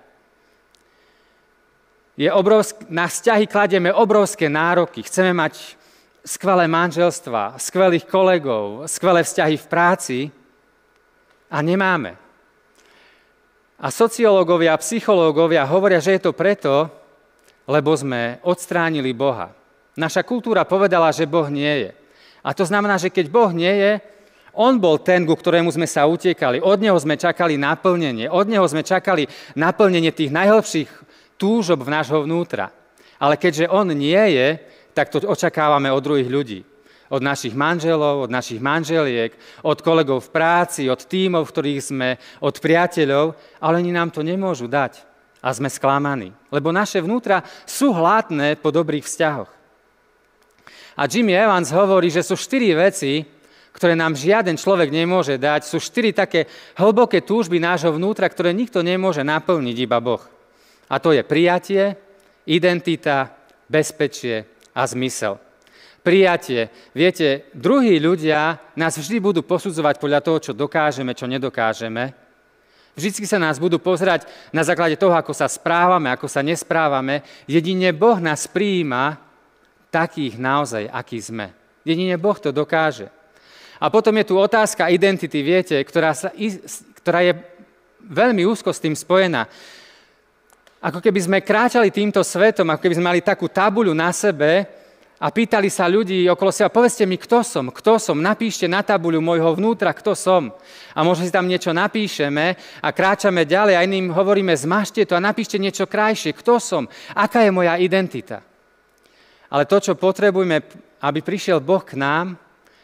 Je 2.19 2.29
obrovsk- 2.31 2.87
na 2.91 3.07
vzťahy 3.07 3.47
kladieme 3.47 3.91
obrovské 3.95 4.51
nároky. 4.51 5.03
Chceme 5.03 5.31
mať 5.31 5.79
skvelé 6.23 6.67
manželstva, 6.67 7.55
skvelých 7.59 8.03
kolegov, 8.07 8.87
skvelé 8.91 9.23
vzťahy 9.23 9.55
v 9.55 9.69
práci 9.71 10.19
a 11.47 11.63
nemáme. 11.63 12.19
A 13.79 13.87
sociológovia 13.87 14.75
a 14.75 14.81
psychológovia 14.83 15.63
hovoria, 15.63 16.03
že 16.03 16.19
je 16.19 16.27
to 16.27 16.35
preto, 16.35 16.91
lebo 17.63 17.95
sme 17.95 18.43
odstránili 18.43 19.15
Boha. 19.15 19.55
Naša 19.95 20.19
kultúra 20.27 20.67
povedala, 20.67 21.15
že 21.15 21.23
Boh 21.23 21.47
nie 21.47 21.87
je. 21.87 21.91
A 22.43 22.51
to 22.51 22.67
znamená, 22.67 22.99
že 22.99 23.11
keď 23.11 23.31
Boh 23.31 23.51
nie 23.55 23.71
je, 23.71 23.91
on 24.59 24.75
bol 24.75 24.99
ten, 24.99 25.23
ku 25.23 25.39
ktorému 25.39 25.71
sme 25.71 25.87
sa 25.87 26.03
utiekali. 26.03 26.59
Od 26.59 26.75
neho 26.83 26.99
sme 26.99 27.15
čakali 27.15 27.55
naplnenie. 27.55 28.27
Od 28.27 28.43
neho 28.43 28.67
sme 28.67 28.83
čakali 28.83 29.23
naplnenie 29.55 30.11
tých 30.11 30.35
najhlbších 30.35 30.89
túžob 31.39 31.87
v 31.87 31.93
nášho 31.95 32.27
vnútra. 32.27 32.67
Ale 33.15 33.39
keďže 33.39 33.71
on 33.71 33.87
nie 33.95 34.19
je, 34.35 34.59
tak 34.91 35.07
to 35.07 35.23
očakávame 35.23 35.87
od 35.87 36.03
druhých 36.03 36.27
ľudí. 36.27 36.59
Od 37.07 37.23
našich 37.23 37.55
manželov, 37.55 38.27
od 38.27 38.29
našich 38.29 38.59
manželiek, 38.59 39.31
od 39.63 39.79
kolegov 39.79 40.27
v 40.27 40.33
práci, 40.35 40.91
od 40.91 40.99
tímov, 41.07 41.47
v 41.47 41.53
ktorých 41.55 41.81
sme, 41.81 42.09
od 42.43 42.59
priateľov, 42.59 43.33
ale 43.63 43.79
oni 43.79 43.95
nám 43.95 44.11
to 44.11 44.21
nemôžu 44.21 44.67
dať. 44.67 45.07
A 45.39 45.55
sme 45.55 45.71
sklamaní. 45.71 46.35
Lebo 46.51 46.75
naše 46.75 46.99
vnútra 46.99 47.47
sú 47.63 47.95
hladné 47.95 48.59
po 48.59 48.75
dobrých 48.75 49.07
vzťahoch. 49.07 49.51
A 50.99 51.07
Jimmy 51.07 51.31
Evans 51.31 51.71
hovorí, 51.71 52.11
že 52.11 52.27
sú 52.27 52.35
štyri 52.35 52.75
veci, 52.75 53.38
ktoré 53.79 53.95
nám 53.95 54.19
žiaden 54.19 54.59
človek 54.59 54.91
nemôže 54.91 55.39
dať, 55.39 55.63
sú 55.63 55.79
štyri 55.79 56.11
také 56.11 56.51
hlboké 56.75 57.23
túžby 57.23 57.63
nášho 57.63 57.95
vnútra, 57.95 58.27
ktoré 58.27 58.51
nikto 58.51 58.83
nemôže 58.83 59.23
naplniť, 59.23 59.77
iba 59.79 60.03
Boh. 60.03 60.19
A 60.91 60.99
to 60.99 61.15
je 61.15 61.23
prijatie, 61.23 61.95
identita, 62.43 63.31
bezpečie 63.71 64.43
a 64.75 64.83
zmysel. 64.83 65.39
Prijatie. 66.03 66.67
Viete, 66.91 67.47
druhí 67.55 68.03
ľudia 68.03 68.59
nás 68.75 68.99
vždy 68.99 69.23
budú 69.23 69.47
posudzovať 69.47 69.95
podľa 69.95 70.19
toho, 70.27 70.37
čo 70.43 70.51
dokážeme, 70.51 71.15
čo 71.15 71.23
nedokážeme. 71.31 72.11
Vždycky 72.99 73.23
sa 73.23 73.39
nás 73.39 73.63
budú 73.63 73.79
pozerať 73.79 74.27
na 74.51 74.59
základe 74.59 74.99
toho, 74.99 75.15
ako 75.15 75.31
sa 75.31 75.47
správame, 75.47 76.11
ako 76.11 76.27
sa 76.27 76.43
nesprávame. 76.43 77.23
Jedine 77.47 77.95
Boh 77.95 78.19
nás 78.19 78.43
prijíma 78.43 79.23
takých 79.87 80.35
naozaj, 80.35 80.91
akí 80.91 81.15
sme. 81.23 81.55
Jedine 81.87 82.19
Boh 82.19 82.35
to 82.35 82.51
dokáže. 82.51 83.18
A 83.79 83.87
potom 83.87 84.11
je 84.19 84.27
tu 84.27 84.35
otázka 84.35 84.91
identity, 84.91 85.39
viete, 85.39 85.79
ktorá, 85.87 86.11
sa, 86.11 86.35
ktorá 86.99 87.23
je 87.23 87.33
veľmi 88.03 88.43
úzko 88.43 88.75
s 88.75 88.83
tým 88.83 88.91
spojená. 88.91 89.47
Ako 90.79 90.99
keby 91.03 91.19
sme 91.19 91.37
kráčali 91.43 91.91
týmto 91.91 92.23
svetom, 92.23 92.67
ako 92.71 92.83
keby 92.83 92.95
sme 92.99 93.09
mali 93.11 93.21
takú 93.23 93.47
tabuľu 93.51 93.91
na 93.95 94.11
sebe 94.15 94.67
a 95.19 95.27
pýtali 95.27 95.67
sa 95.67 95.91
ľudí 95.91 96.23
okolo 96.31 96.51
seba, 96.55 96.71
povedzte 96.71 97.03
mi, 97.03 97.19
kto 97.19 97.43
som, 97.43 97.67
kto 97.67 97.99
som, 97.99 98.15
napíšte 98.15 98.63
na 98.71 98.79
tabuľu 98.79 99.19
môjho 99.19 99.51
vnútra, 99.59 99.91
kto 99.91 100.15
som. 100.15 100.55
A 100.95 101.03
možno 101.03 101.27
si 101.27 101.35
tam 101.35 101.47
niečo 101.47 101.75
napíšeme 101.75 102.55
a 102.79 102.87
kráčame 102.95 103.43
ďalej 103.43 103.75
a 103.75 103.83
iným 103.83 104.15
hovoríme, 104.15 104.55
zmažte 104.55 105.03
to 105.03 105.19
a 105.19 105.23
napíšte 105.23 105.59
niečo 105.59 105.83
krajšie, 105.83 106.31
kto 106.31 106.63
som, 106.63 106.87
aká 107.11 107.43
je 107.43 107.51
moja 107.51 107.75
identita. 107.75 108.39
Ale 109.51 109.67
to, 109.67 109.83
čo 109.83 109.99
potrebujeme, 109.99 110.63
aby 111.03 111.19
prišiel 111.19 111.59
Boh 111.59 111.83
k 111.83 111.99
nám, 111.99 112.39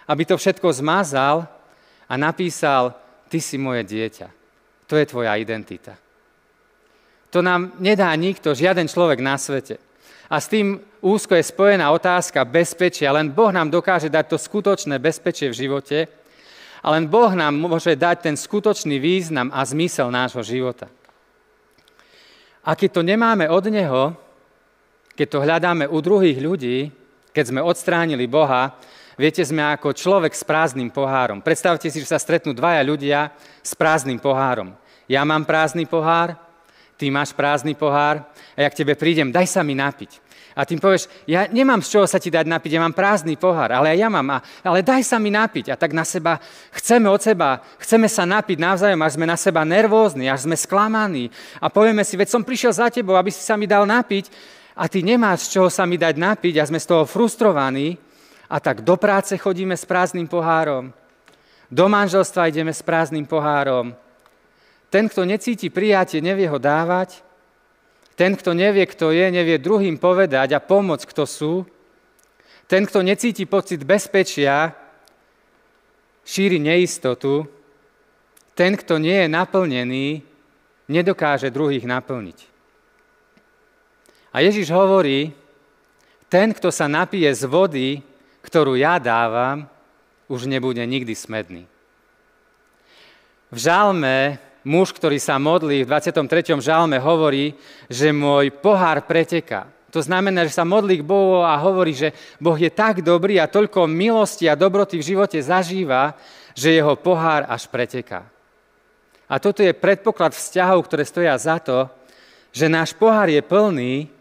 aby 0.05 0.23
to 0.25 0.37
všetko 0.37 0.69
zmazal 0.69 1.49
a 2.05 2.13
napísal, 2.17 2.93
ty 3.29 3.41
si 3.41 3.57
moje 3.57 3.85
dieťa. 3.85 4.27
To 4.85 4.93
je 4.93 5.05
tvoja 5.09 5.33
identita. 5.37 5.97
To 7.33 7.41
nám 7.41 7.75
nedá 7.81 8.13
nikto, 8.15 8.55
žiaden 8.55 8.87
človek 8.87 9.19
na 9.19 9.35
svete. 9.35 9.81
A 10.29 10.41
s 10.41 10.49
tým 10.49 10.81
úzko 11.01 11.37
je 11.37 11.45
spojená 11.45 11.91
otázka 11.93 12.41
bezpečia. 12.45 13.13
Len 13.13 13.29
Boh 13.29 13.53
nám 13.53 13.69
dokáže 13.69 14.09
dať 14.09 14.25
to 14.33 14.37
skutočné 14.41 14.97
bezpečie 14.97 15.51
v 15.51 15.59
živote 15.67 16.09
a 16.85 16.87
len 16.93 17.09
Boh 17.09 17.33
nám 17.33 17.53
môže 17.57 17.97
dať 17.97 18.29
ten 18.29 18.35
skutočný 18.37 19.01
význam 19.01 19.49
a 19.53 19.65
zmysel 19.65 20.09
nášho 20.13 20.41
života. 20.45 20.89
A 22.65 22.73
keď 22.73 22.89
to 22.97 23.01
nemáme 23.05 23.45
od 23.49 23.65
Neho, 23.69 24.17
keď 25.13 25.27
to 25.29 25.43
hľadáme 25.45 25.85
u 25.89 25.97
druhých 26.01 26.41
ľudí, 26.41 26.89
keď 27.29 27.43
sme 27.53 27.61
odstránili 27.61 28.25
Boha, 28.25 28.73
Viete, 29.15 29.47
sme 29.47 29.63
ako 29.63 29.95
človek 29.95 30.35
s 30.35 30.43
prázdnym 30.43 30.91
pohárom. 30.91 31.39
Predstavte 31.39 31.87
si, 31.87 32.03
že 32.03 32.11
sa 32.11 32.19
stretnú 32.19 32.51
dvaja 32.51 32.83
ľudia 32.83 33.31
s 33.63 33.71
prázdnym 33.71 34.19
pohárom. 34.19 34.75
Ja 35.07 35.23
mám 35.23 35.47
prázdny 35.47 35.87
pohár, 35.87 36.35
ty 36.99 37.07
máš 37.07 37.31
prázdny 37.31 37.79
pohár 37.79 38.27
a 38.27 38.59
ja 38.59 38.67
k 38.67 38.83
tebe 38.83 38.91
prídem, 38.99 39.31
daj 39.31 39.47
sa 39.47 39.63
mi 39.63 39.71
napiť. 39.71 40.19
A 40.55 40.67
tým 40.67 40.83
povieš, 40.83 41.07
ja 41.27 41.47
nemám 41.47 41.79
z 41.79 41.95
čoho 41.95 42.07
sa 42.07 42.19
ti 42.19 42.27
dať 42.27 42.43
napiť, 42.43 42.75
ja 42.75 42.83
mám 42.83 42.95
prázdny 42.95 43.39
pohár, 43.39 43.71
ale 43.71 43.95
ja 43.95 44.11
mám, 44.11 44.35
a, 44.35 44.43
ale 44.63 44.83
daj 44.83 45.03
sa 45.07 45.15
mi 45.15 45.31
napiť. 45.31 45.71
A 45.71 45.79
tak 45.79 45.95
na 45.95 46.03
seba, 46.03 46.39
chceme 46.75 47.07
od 47.07 47.19
seba, 47.23 47.63
chceme 47.79 48.11
sa 48.11 48.27
napiť 48.27 48.59
navzájom, 48.59 48.99
až 48.99 49.15
sme 49.15 49.27
na 49.27 49.39
seba 49.39 49.63
nervózni, 49.63 50.27
až 50.27 50.43
sme 50.43 50.59
sklamaní. 50.59 51.31
A 51.63 51.71
povieme 51.71 52.03
si, 52.03 52.19
veď 52.19 52.35
som 52.35 52.43
prišiel 52.43 52.71
za 52.71 52.87
tebou, 52.91 53.15
aby 53.15 53.31
si 53.31 53.39
sa 53.39 53.55
mi 53.55 53.63
dal 53.63 53.87
napiť, 53.87 54.27
a 54.75 54.91
ty 54.91 54.99
nemáš 54.99 55.47
z 55.47 55.59
čoho 55.59 55.71
sa 55.71 55.87
mi 55.87 55.95
dať 55.95 56.19
napiť 56.19 56.59
a 56.59 56.67
sme 56.67 56.83
z 56.83 56.87
toho 56.87 57.07
frustrovaní, 57.07 57.95
a 58.49 58.59
tak 58.59 58.81
do 58.81 58.97
práce 58.97 59.37
chodíme 59.37 59.77
s 59.77 59.85
prázdnym 59.85 60.27
pohárom, 60.27 60.93
do 61.71 61.85
manželstva 61.89 62.53
ideme 62.53 62.73
s 62.73 62.85
prázdnym 62.85 63.25
pohárom. 63.25 63.97
Ten, 64.93 65.09
kto 65.09 65.25
necíti 65.25 65.73
prijatie, 65.73 66.21
nevie 66.21 66.45
ho 66.45 66.61
dávať. 66.61 67.25
Ten, 68.15 68.37
kto 68.37 68.55
nevie, 68.55 68.85
kto 68.87 69.11
je, 69.11 69.27
nevie 69.27 69.59
druhým 69.59 69.99
povedať 69.99 70.55
a 70.55 70.63
pomôcť, 70.63 71.05
kto 71.09 71.23
sú. 71.27 71.53
Ten, 72.69 72.87
kto 72.87 73.03
necíti 73.03 73.43
pocit 73.43 73.83
bezpečia, 73.83 74.71
šíri 76.23 76.61
neistotu. 76.61 77.43
Ten, 78.55 78.79
kto 78.79 79.01
nie 79.01 79.25
je 79.25 79.27
naplnený, 79.27 80.07
nedokáže 80.87 81.51
druhých 81.51 81.83
naplniť. 81.83 82.39
A 84.31 84.39
Ježiš 84.39 84.71
hovorí, 84.71 85.35
ten, 86.31 86.55
kto 86.55 86.71
sa 86.71 86.87
napije 86.87 87.27
z 87.35 87.43
vody, 87.51 87.89
ktorú 88.45 88.77
ja 88.77 89.01
dávam, 89.01 89.65
už 90.29 90.45
nebude 90.45 90.81
nikdy 90.85 91.17
smedný. 91.17 91.65
V 93.49 93.57
žalme 93.57 94.37
muž, 94.65 94.89
ktorý 94.93 95.21
sa 95.21 95.37
modlí, 95.37 95.85
v 95.85 95.89
23. 95.89 96.57
žalme 96.57 96.97
hovorí, 96.97 97.53
že 97.85 98.09
môj 98.09 98.49
pohár 98.49 99.05
preteká. 99.05 99.69
To 99.93 100.03
znamená, 100.03 100.43
že 100.43 100.57
sa 100.57 100.67
modlí 100.67 100.99
k 100.99 101.07
Bohu 101.07 101.39
a 101.45 101.55
hovorí, 101.55 101.95
že 101.95 102.11
Boh 102.41 102.57
je 102.57 102.67
tak 102.67 102.99
dobrý 102.99 103.39
a 103.39 103.47
toľko 103.47 103.87
milosti 103.87 104.49
a 104.49 104.59
dobroty 104.59 104.99
v 104.99 105.07
živote 105.15 105.39
zažíva, 105.39 106.17
že 106.51 106.75
jeho 106.75 106.99
pohár 106.99 107.47
až 107.47 107.69
preteká. 107.71 108.27
A 109.31 109.39
toto 109.39 109.63
je 109.63 109.71
predpoklad 109.71 110.35
vzťahov, 110.35 110.83
ktoré 110.83 111.07
stoja 111.07 111.33
za 111.39 111.63
to, 111.63 111.87
že 112.51 112.67
náš 112.67 112.91
pohár 112.91 113.31
je 113.31 113.39
plný, 113.39 114.11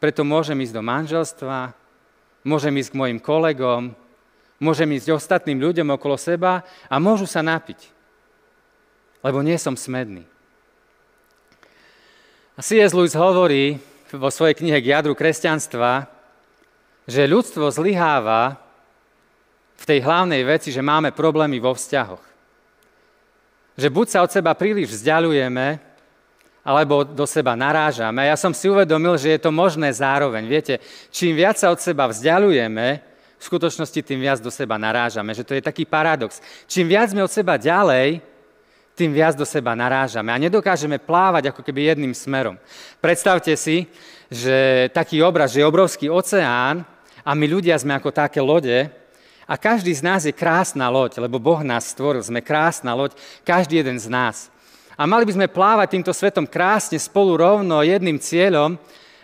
preto 0.00 0.24
môžem 0.24 0.56
ísť 0.64 0.74
do 0.74 0.82
manželstva, 0.82 1.76
môžem 2.42 2.74
ísť 2.78 2.94
k 2.94 2.98
mojim 2.98 3.18
kolegom, 3.22 3.94
môžem 4.62 4.90
ísť 4.94 5.14
ostatným 5.14 5.58
ľuďom 5.58 5.94
okolo 5.94 6.14
seba 6.14 6.62
a 6.86 6.94
môžu 7.02 7.26
sa 7.26 7.42
napiť, 7.42 7.90
lebo 9.22 9.42
nie 9.42 9.58
som 9.58 9.74
smedný. 9.74 10.22
A 12.54 12.60
C.S. 12.60 12.92
Lewis 12.92 13.16
hovorí 13.16 13.80
vo 14.12 14.28
svojej 14.28 14.54
knihe 14.54 14.78
k 14.78 14.92
jadru 14.92 15.16
kresťanstva, 15.16 16.04
že 17.08 17.26
ľudstvo 17.26 17.66
zlyháva 17.72 18.60
v 19.80 19.84
tej 19.88 19.98
hlavnej 20.04 20.46
veci, 20.46 20.70
že 20.70 20.84
máme 20.84 21.10
problémy 21.10 21.58
vo 21.58 21.74
vzťahoch. 21.74 22.22
Že 23.74 23.88
buď 23.88 24.06
sa 24.06 24.22
od 24.22 24.30
seba 24.30 24.52
príliš 24.54 24.94
vzdialujeme, 24.94 25.80
alebo 26.62 27.02
do 27.02 27.26
seba 27.26 27.58
narážame. 27.58 28.30
Ja 28.30 28.38
som 28.38 28.54
si 28.54 28.70
uvedomil, 28.70 29.18
že 29.18 29.34
je 29.34 29.40
to 29.42 29.50
možné 29.50 29.90
zároveň. 29.90 30.46
Viete, 30.46 30.78
čím 31.10 31.34
viac 31.34 31.58
sa 31.58 31.74
od 31.74 31.82
seba 31.82 32.06
vzdialujeme, 32.06 33.12
v 33.42 33.50
skutočnosti 33.50 34.06
tým 34.06 34.22
viac 34.22 34.38
do 34.38 34.54
seba 34.54 34.78
narážame. 34.78 35.34
Že 35.34 35.42
to 35.42 35.52
je 35.58 35.66
taký 35.66 35.82
paradox. 35.82 36.38
Čím 36.70 36.86
viac 36.86 37.10
sme 37.10 37.26
od 37.26 37.34
seba 37.34 37.58
ďalej, 37.58 38.22
tým 38.94 39.10
viac 39.10 39.34
do 39.34 39.42
seba 39.42 39.74
narážame 39.74 40.30
a 40.30 40.38
nedokážeme 40.38 41.02
plávať 41.02 41.50
ako 41.50 41.64
keby 41.66 41.90
jedným 41.90 42.14
smerom. 42.14 42.54
Predstavte 43.02 43.50
si, 43.58 43.90
že 44.30 44.86
taký 44.94 45.24
obraz, 45.24 45.50
že 45.50 45.64
je 45.64 45.66
obrovský 45.66 46.06
oceán 46.06 46.86
a 47.24 47.30
my 47.34 47.46
ľudia 47.50 47.74
sme 47.80 47.96
ako 47.98 48.14
také 48.14 48.38
lode 48.38 48.92
a 49.48 49.54
každý 49.58 49.90
z 49.90 50.04
nás 50.04 50.22
je 50.22 50.30
krásna 50.30 50.86
loď, 50.92 51.18
lebo 51.24 51.42
Boh 51.42 51.64
nás 51.64 51.90
stvoril, 51.90 52.22
sme 52.22 52.44
krásna 52.44 52.94
loď, 52.94 53.16
každý 53.42 53.80
jeden 53.80 53.98
z 53.98 54.06
nás. 54.06 54.52
A 54.96 55.08
mali 55.08 55.24
by 55.24 55.32
sme 55.36 55.48
plávať 55.48 55.96
týmto 55.96 56.12
svetom 56.12 56.44
krásne 56.44 57.00
spolu 57.00 57.40
rovno 57.40 57.80
jedným 57.80 58.20
cieľom, 58.20 58.76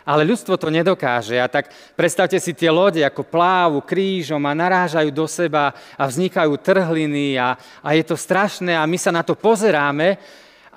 ale 0.09 0.25
ľudstvo 0.25 0.57
to 0.57 0.73
nedokáže. 0.73 1.37
A 1.37 1.53
tak 1.53 1.69
predstavte 1.93 2.41
si 2.41 2.57
tie 2.57 2.73
lode, 2.73 3.05
ako 3.05 3.29
plávu 3.29 3.85
krížom 3.85 4.41
a 4.49 4.57
narážajú 4.57 5.13
do 5.13 5.29
seba 5.29 5.77
a 6.01 6.09
vznikajú 6.09 6.57
trhliny 6.57 7.37
a, 7.37 7.61
a 7.85 7.89
je 7.93 8.05
to 8.09 8.17
strašné 8.17 8.73
a 8.73 8.89
my 8.89 8.97
sa 8.97 9.13
na 9.13 9.21
to 9.21 9.37
pozeráme 9.37 10.17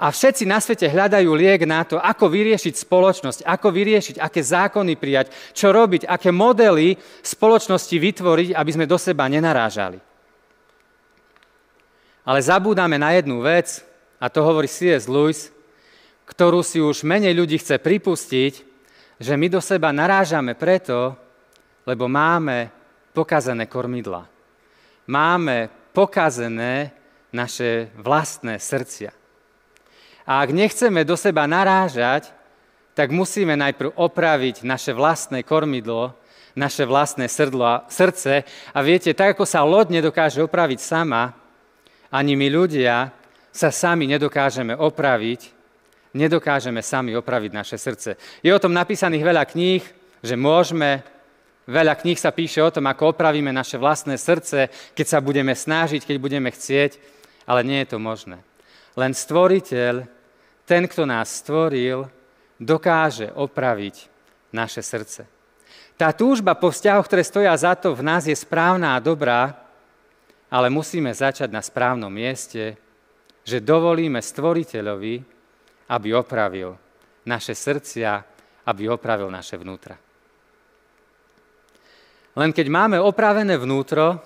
a 0.02 0.10
všetci 0.10 0.50
na 0.50 0.58
svete 0.58 0.90
hľadajú 0.90 1.30
liek 1.38 1.62
na 1.70 1.86
to, 1.86 2.02
ako 2.02 2.26
vyriešiť 2.26 2.74
spoločnosť, 2.74 3.40
ako 3.46 3.68
vyriešiť, 3.70 4.18
aké 4.18 4.42
zákony 4.42 4.98
prijať, 4.98 5.30
čo 5.54 5.70
robiť, 5.70 6.10
aké 6.10 6.34
modely 6.34 6.98
spoločnosti 7.22 7.96
vytvoriť, 8.02 8.50
aby 8.58 8.72
sme 8.74 8.90
do 8.90 8.98
seba 8.98 9.30
nenarážali. 9.30 10.02
Ale 12.26 12.40
zabúdame 12.42 12.98
na 12.98 13.14
jednu 13.14 13.46
vec, 13.46 13.86
a 14.22 14.30
to 14.30 14.46
hovorí 14.46 14.70
C.S. 14.70 15.10
Lewis, 15.10 15.50
ktorú 16.30 16.62
si 16.62 16.78
už 16.78 17.02
menej 17.02 17.34
ľudí 17.34 17.58
chce 17.58 17.82
pripustiť, 17.82 18.54
že 19.18 19.34
my 19.34 19.50
do 19.50 19.58
seba 19.58 19.90
narážame 19.90 20.54
preto, 20.54 21.18
lebo 21.90 22.06
máme 22.06 22.70
pokazené 23.18 23.66
kormidla. 23.66 24.30
Máme 25.10 25.74
pokazené 25.90 26.94
naše 27.34 27.90
vlastné 27.98 28.62
srdcia. 28.62 29.10
A 30.30 30.46
ak 30.46 30.54
nechceme 30.54 31.02
do 31.02 31.18
seba 31.18 31.50
narážať, 31.50 32.30
tak 32.94 33.10
musíme 33.10 33.58
najprv 33.58 33.98
opraviť 33.98 34.62
naše 34.62 34.94
vlastné 34.94 35.42
kormidlo, 35.42 36.14
naše 36.54 36.86
vlastné 36.86 37.26
srdlo 37.26 37.88
srdce. 37.90 38.46
A 38.76 38.80
viete, 38.86 39.16
tak 39.18 39.34
ako 39.34 39.50
sa 39.50 39.66
loď 39.66 39.98
nedokáže 39.98 40.44
opraviť 40.44 40.80
sama, 40.80 41.34
ani 42.12 42.36
my 42.36 42.48
ľudia 42.52 43.21
sa 43.52 43.70
sami 43.70 44.08
nedokážeme 44.08 44.74
opraviť, 44.76 45.52
nedokážeme 46.16 46.80
sami 46.80 47.16
opraviť 47.16 47.52
naše 47.52 47.78
srdce. 47.78 48.16
Je 48.40 48.52
o 48.52 48.60
tom 48.60 48.72
napísaných 48.72 49.28
veľa 49.28 49.44
kníh, 49.48 49.84
že 50.24 50.36
môžeme, 50.40 51.04
veľa 51.68 52.00
kníh 52.00 52.20
sa 52.20 52.32
píše 52.32 52.64
o 52.64 52.72
tom, 52.72 52.88
ako 52.88 53.16
opravíme 53.16 53.52
naše 53.52 53.76
vlastné 53.76 54.16
srdce, 54.16 54.72
keď 54.96 55.06
sa 55.08 55.20
budeme 55.20 55.52
snažiť, 55.52 56.04
keď 56.04 56.18
budeme 56.20 56.50
chcieť, 56.52 56.98
ale 57.48 57.68
nie 57.68 57.84
je 57.84 57.92
to 57.92 58.00
možné. 58.00 58.40
Len 58.96 59.12
stvoriteľ, 59.16 60.08
ten, 60.68 60.84
kto 60.88 61.04
nás 61.08 61.44
stvoril, 61.44 62.08
dokáže 62.60 63.32
opraviť 63.34 64.08
naše 64.54 64.84
srdce. 64.84 65.26
Tá 65.96 66.12
túžba 66.12 66.58
po 66.58 66.72
vzťahoch, 66.72 67.06
ktoré 67.08 67.24
stoja 67.24 67.54
za 67.56 67.74
to, 67.78 67.94
v 67.94 68.06
nás 68.06 68.26
je 68.26 68.36
správna 68.36 68.98
a 68.98 69.04
dobrá, 69.04 69.54
ale 70.52 70.68
musíme 70.68 71.10
začať 71.14 71.48
na 71.48 71.64
správnom 71.64 72.12
mieste, 72.12 72.76
že 73.42 73.64
dovolíme 73.64 74.22
stvoriteľovi, 74.22 75.16
aby 75.92 76.08
opravil 76.14 76.78
naše 77.26 77.54
srdcia, 77.58 78.12
aby 78.66 78.88
opravil 78.90 79.28
naše 79.28 79.58
vnútra. 79.58 79.98
Len 82.32 82.56
keď 82.56 82.68
máme 82.72 82.98
opravené 83.02 83.60
vnútro, 83.60 84.24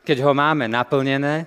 keď 0.00 0.24
ho 0.24 0.32
máme 0.32 0.64
naplnené, 0.64 1.44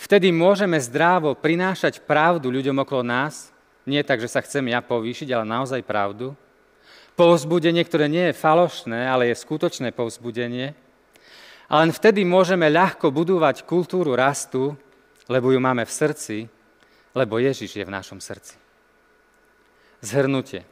vtedy 0.00 0.32
môžeme 0.32 0.80
zdrávo 0.80 1.36
prinášať 1.36 2.00
pravdu 2.00 2.48
ľuďom 2.48 2.80
okolo 2.80 3.04
nás, 3.04 3.52
nie 3.84 4.00
tak, 4.00 4.24
že 4.24 4.32
sa 4.32 4.40
chcem 4.40 4.64
ja 4.72 4.80
povýšiť, 4.80 5.28
ale 5.28 5.44
naozaj 5.44 5.84
pravdu. 5.84 6.32
Povzbudenie, 7.14 7.84
ktoré 7.84 8.08
nie 8.08 8.32
je 8.32 8.40
falošné, 8.40 9.04
ale 9.04 9.28
je 9.28 9.36
skutočné 9.36 9.92
povzbudenie. 9.92 10.72
A 11.68 11.84
len 11.84 11.92
vtedy 11.92 12.24
môžeme 12.24 12.64
ľahko 12.72 13.12
budovať 13.12 13.68
kultúru 13.68 14.16
rastu, 14.16 14.72
lebo 15.28 15.52
ju 15.52 15.60
máme 15.60 15.84
v 15.84 15.92
srdci, 15.92 16.36
lebo 17.14 17.38
Ježiš 17.38 17.80
je 17.80 17.84
v 17.84 17.94
našom 17.94 18.20
srdci. 18.20 18.58
Zhrnutie. 20.04 20.66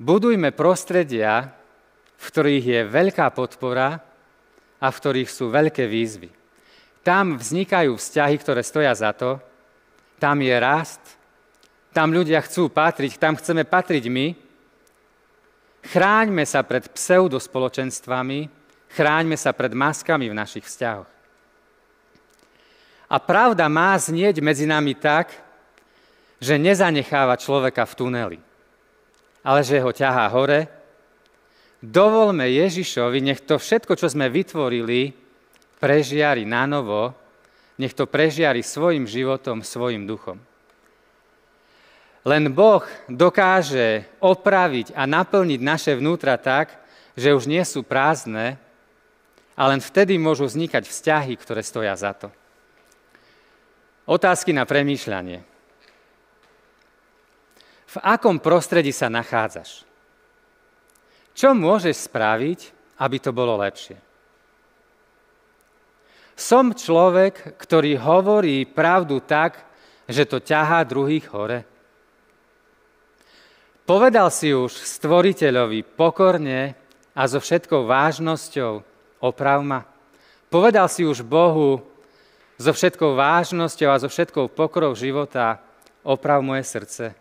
Budujme 0.00 0.50
prostredia, 0.50 1.52
v 2.16 2.24
ktorých 2.24 2.64
je 2.64 2.80
veľká 2.88 3.28
podpora 3.36 4.00
a 4.80 4.86
v 4.88 4.96
ktorých 4.96 5.30
sú 5.30 5.52
veľké 5.52 5.84
výzvy. 5.84 6.32
Tam 7.04 7.36
vznikajú 7.36 7.96
vzťahy, 7.96 8.36
ktoré 8.40 8.60
stoja 8.64 8.92
za 8.96 9.12
to, 9.12 9.40
tam 10.20 10.40
je 10.40 10.56
rast, 10.56 11.00
tam 11.92 12.12
ľudia 12.12 12.40
chcú 12.44 12.68
patriť, 12.72 13.20
tam 13.20 13.36
chceme 13.36 13.64
patriť 13.64 14.04
my. 14.08 14.26
Chráňme 15.80 16.44
sa 16.44 16.60
pred 16.60 16.88
pseudospoločenstvami, 16.92 18.48
chráňme 18.92 19.36
sa 19.36 19.56
pred 19.56 19.72
maskami 19.72 20.28
v 20.28 20.36
našich 20.36 20.68
vzťahoch. 20.68 21.19
A 23.10 23.18
pravda 23.18 23.66
má 23.66 23.98
znieť 23.98 24.38
medzi 24.38 24.70
nami 24.70 24.94
tak, 24.94 25.34
že 26.38 26.56
nezanecháva 26.56 27.34
človeka 27.34 27.82
v 27.82 27.96
tuneli, 27.98 28.38
ale 29.42 29.60
že 29.66 29.82
ho 29.82 29.90
ťahá 29.90 30.30
hore. 30.30 30.70
Dovolme 31.82 32.46
Ježišovi, 32.46 33.18
nech 33.18 33.42
to 33.42 33.58
všetko, 33.58 33.98
čo 33.98 34.06
sme 34.06 34.30
vytvorili, 34.30 35.10
prežiari 35.82 36.46
na 36.46 36.70
novo, 36.70 37.12
nech 37.80 37.96
to 37.96 38.06
prežiari 38.06 38.62
svojim 38.62 39.10
životom, 39.10 39.64
svojim 39.64 40.06
duchom. 40.06 40.38
Len 42.20 42.52
Boh 42.52 42.84
dokáže 43.08 44.04
opraviť 44.20 44.92
a 44.92 45.08
naplniť 45.08 45.60
naše 45.64 45.92
vnútra 45.96 46.36
tak, 46.36 46.76
že 47.16 47.32
už 47.32 47.48
nie 47.48 47.64
sú 47.64 47.80
prázdne 47.80 48.60
a 49.56 49.62
len 49.68 49.80
vtedy 49.80 50.20
môžu 50.20 50.44
vznikať 50.44 50.84
vzťahy, 50.84 51.32
ktoré 51.40 51.64
stoja 51.64 51.96
za 51.96 52.12
to. 52.12 52.28
Otázky 54.10 54.50
na 54.50 54.66
premýšľanie. 54.66 55.38
V 57.90 57.96
akom 58.02 58.42
prostredí 58.42 58.90
sa 58.90 59.06
nachádzaš? 59.06 59.86
Čo 61.30 61.54
môžeš 61.54 62.10
spraviť, 62.10 62.60
aby 62.98 63.16
to 63.22 63.30
bolo 63.30 63.54
lepšie? 63.62 63.94
Som 66.34 66.74
človek, 66.74 67.54
ktorý 67.54 68.02
hovorí 68.02 68.66
pravdu 68.66 69.22
tak, 69.22 69.62
že 70.10 70.26
to 70.26 70.42
ťahá 70.42 70.82
druhých 70.82 71.30
hore? 71.30 71.62
Povedal 73.86 74.34
si 74.34 74.50
už 74.50 74.74
stvoriteľovi 74.74 75.86
pokorne 75.86 76.74
a 77.14 77.22
so 77.30 77.38
všetkou 77.38 77.86
vážnosťou 77.86 78.72
oprav 79.22 79.62
ma? 79.62 79.86
Povedal 80.50 80.90
si 80.90 81.06
už 81.06 81.22
Bohu, 81.22 81.89
so 82.60 82.76
všetkou 82.76 83.16
vážnosťou 83.16 83.88
a 83.88 83.96
so 83.96 84.12
všetkou 84.12 84.52
pokorou 84.52 84.92
života 84.92 85.56
oprav 86.04 86.44
moje 86.44 86.68
srdce. 86.68 87.16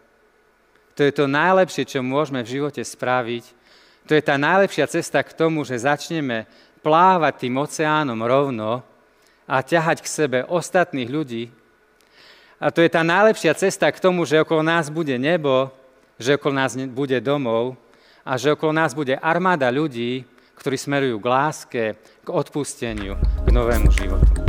To 0.99 1.07
je 1.07 1.15
to 1.15 1.31
najlepšie, 1.31 1.87
čo 1.87 2.03
môžeme 2.03 2.43
v 2.43 2.59
živote 2.59 2.83
spraviť. 2.83 3.55
To 4.11 4.19
je 4.19 4.23
tá 4.25 4.35
najlepšia 4.35 4.91
cesta 4.91 5.23
k 5.23 5.31
tomu, 5.31 5.63
že 5.63 5.79
začneme 5.79 6.43
plávať 6.83 7.47
tým 7.47 7.55
oceánom 7.55 8.19
rovno 8.19 8.83
a 9.47 9.63
ťahať 9.63 10.03
k 10.03 10.11
sebe 10.11 10.39
ostatných 10.43 11.07
ľudí. 11.07 11.47
A 12.59 12.67
to 12.75 12.83
je 12.83 12.91
tá 12.91 12.99
najlepšia 12.99 13.55
cesta 13.55 13.87
k 13.87 14.03
tomu, 14.03 14.27
že 14.27 14.43
okolo 14.43 14.59
nás 14.59 14.91
bude 14.91 15.15
nebo, 15.15 15.71
že 16.19 16.35
okolo 16.35 16.51
nás 16.59 16.75
bude 16.75 17.15
domov 17.23 17.79
a 18.27 18.35
že 18.35 18.51
okolo 18.51 18.75
nás 18.75 18.91
bude 18.91 19.15
armáda 19.15 19.71
ľudí, 19.71 20.27
ktorí 20.59 20.75
smerujú 20.75 21.15
k 21.23 21.31
láske, 21.31 21.83
k 21.95 22.27
odpusteniu, 22.27 23.15
k 23.15 23.47
novému 23.55 23.87
životu. 23.95 24.48